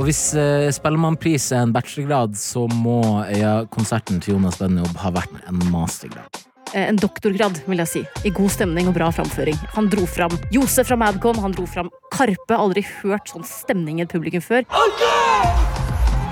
Og 0.00 0.06
hvis 0.08 0.30
eh, 0.38 0.68
Spellemannpris 0.72 1.50
er 1.52 1.66
en 1.66 1.74
bachelorgrad, 1.74 2.38
så 2.38 2.64
må 2.72 3.00
ja, 3.36 3.60
konserten 3.74 4.22
til 4.22 4.38
Jonas 4.38 4.56
Benjob 4.60 4.94
ha 5.02 5.12
vært 5.18 5.42
en 5.50 5.60
mastergrad. 5.72 6.40
Eh, 6.72 6.86
En 6.88 6.96
doktorgrad, 7.00 7.60
vil 7.66 7.82
jeg 7.82 7.90
si. 7.92 8.04
I 8.24 8.32
god 8.34 8.54
stemning 8.54 8.88
og 8.88 8.96
bra 8.96 9.10
framføring. 9.14 9.58
Han 9.74 9.90
dro 9.92 10.06
fram 10.08 10.32
Josef 10.54 10.88
fra 10.88 10.96
Madcon, 11.00 11.42
han 11.42 11.52
dro 11.56 11.66
fram 11.68 11.90
Karpe. 12.14 12.56
Aldri 12.56 12.86
hørt 13.02 13.28
sånn 13.28 13.46
stemning 13.46 14.00
i 14.00 14.06
et 14.06 14.14
publikum 14.14 14.44
før. 14.44 14.64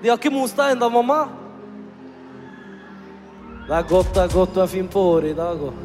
De 0.00 0.08
har 0.08 0.16
ikke 0.16 0.32
most 0.32 0.56
deg 0.56 0.76
ennå, 0.76 0.88
mamma. 0.92 1.20
Det 3.66 3.76
er 3.76 3.84
godt, 3.90 4.14
det 4.16 4.22
er 4.22 4.32
godt. 4.32 4.54
Du 4.56 4.62
er 4.64 4.70
fin 4.70 4.88
på 4.90 5.02
håret 5.04 5.34
i 5.34 5.36
dag. 5.36 5.60
Og... 5.68 5.84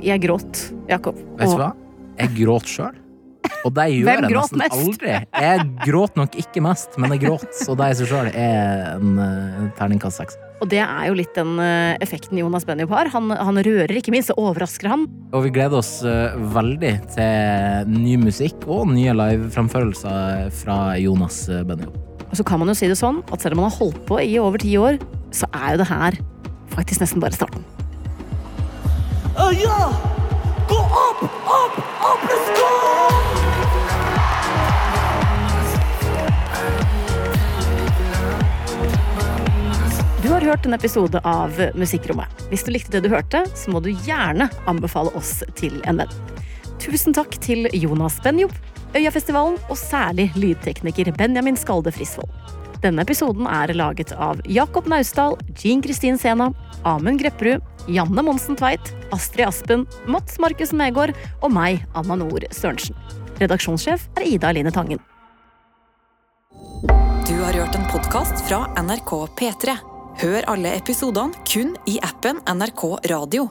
Jeg 0.00 0.22
gråt, 0.22 0.62
Jakob. 0.88 1.18
Vet 1.40 1.50
du 1.50 1.58
hva? 1.58 1.72
Jeg 2.16 2.32
gråt 2.38 2.70
sjøl. 2.70 3.02
Og 3.66 3.74
det 3.74 3.86
gjør 3.96 4.08
jeg 4.12 4.30
nesten 4.30 4.62
mest? 4.62 4.78
aldri. 4.78 5.18
Jeg 5.42 5.66
gråt 5.82 6.16
nok 6.16 6.38
ikke 6.38 6.62
mest, 6.62 6.94
men 7.02 7.16
jeg 7.16 7.26
gråt. 7.26 7.50
Og 7.66 7.76
det 7.80 7.90
i 7.90 7.98
seg 7.98 8.10
sjøl 8.12 8.30
er 8.30 8.94
en 8.94 9.18
uh, 9.18 9.66
terningkast 9.76 10.22
seks. 10.22 10.38
Og 10.62 10.70
det 10.72 10.80
er 10.86 11.10
jo 11.10 11.18
litt 11.18 11.34
den 11.36 11.58
uh, 11.58 11.98
effekten 12.00 12.38
Jonas 12.38 12.64
Benjob 12.68 12.94
har. 12.94 13.10
Han, 13.18 13.34
han 13.34 13.60
rører, 13.66 13.98
ikke 13.98 14.14
minst. 14.14 14.30
Det 14.30 14.38
overrasker 14.40 14.94
han. 14.94 15.08
Og 15.34 15.48
vi 15.48 15.54
gleder 15.58 15.82
oss 15.82 15.96
uh, 16.06 16.38
veldig 16.54 16.96
til 17.18 17.94
ny 17.98 18.16
musikk 18.22 18.62
og 18.70 18.86
nye 18.94 19.12
liveframførelser 19.26 20.52
fra 20.62 20.80
Jonas 21.02 21.48
Benjob. 21.66 22.05
Og 22.30 22.36
så 22.38 22.44
kan 22.46 22.60
man 22.60 22.68
jo 22.70 22.76
si 22.78 22.88
det 22.90 22.98
sånn 22.98 23.22
at 23.32 23.42
selv 23.42 23.56
om 23.56 23.64
man 23.64 23.70
har 23.70 23.78
holdt 23.78 24.02
på 24.08 24.20
i 24.22 24.36
over 24.42 24.60
ti 24.62 24.74
år, 24.80 24.98
så 25.34 25.48
er 25.54 25.74
jo 25.74 25.82
det 25.82 25.90
her 25.90 26.18
faktisk 26.74 27.02
nesten 27.02 27.22
bare 27.22 27.36
starten. 27.36 27.64
Ja! 29.56 29.92
Gå 30.68 30.76
opp, 30.76 31.22
opp, 31.46 31.76
opp! 31.78 32.24
Let's 32.26 32.48
go! 32.58 32.70
Du 40.22 40.32
har 40.32 40.42
hørt 40.42 40.66
en 40.66 40.74
episode 40.74 41.20
av 41.22 41.54
Musikkrommet. 41.78 42.26
Hvis 42.50 42.64
du 42.66 42.72
likte 42.74 42.96
det 42.96 43.04
du 43.06 43.12
hørte, 43.14 43.44
så 43.54 43.70
må 43.70 43.78
du 43.84 43.92
gjerne 43.92 44.48
anbefale 44.66 45.12
oss 45.14 45.38
til 45.54 45.78
en 45.86 46.02
venn. 46.02 46.16
Tusen 46.82 47.14
takk 47.14 47.38
til 47.42 47.70
Jonas 47.70 48.18
Benjob, 48.24 48.52
Øyafestivalen 48.96 49.58
og 49.68 49.76
særlig 49.76 50.30
lydtekniker 50.40 51.12
Benjamin 51.18 51.56
Skalde 51.56 51.92
Frisvold. 51.92 52.30
Denne 52.82 53.02
episoden 53.04 53.48
er 53.48 53.72
laget 53.76 54.12
av 54.12 54.40
Jakob 54.48 54.86
Naustdal, 54.88 55.36
Jean 55.58 55.82
Kristin 55.84 56.18
Sena, 56.20 56.50
Amund 56.84 57.20
Grepperud, 57.20 57.64
Janne 57.88 58.24
Monsen 58.24 58.56
Tveit, 58.56 58.92
Astrid 59.12 59.48
Aspen, 59.48 59.86
Mats 60.08 60.38
Markussen 60.42 60.80
Negård 60.80 61.12
og 61.42 61.52
meg, 61.52 61.82
Anna 61.96 62.18
Nord 62.20 62.48
Sørensen. 62.54 62.96
Redaksjonssjef 63.40 64.08
er 64.16 64.28
Ida 64.28 64.52
Line 64.56 64.72
Tangen. 64.72 65.02
Du 67.26 67.34
har 67.42 67.52
hørt 67.58 67.74
en 67.76 67.86
podkast 67.90 68.44
fra 68.48 68.64
NRK 68.80 69.12
P3. 69.36 69.76
Hør 70.22 70.48
alle 70.48 70.76
episodene 70.78 71.44
kun 71.44 71.76
i 71.90 71.98
appen 72.06 72.40
NRK 72.48 72.88
Radio. 73.12 73.50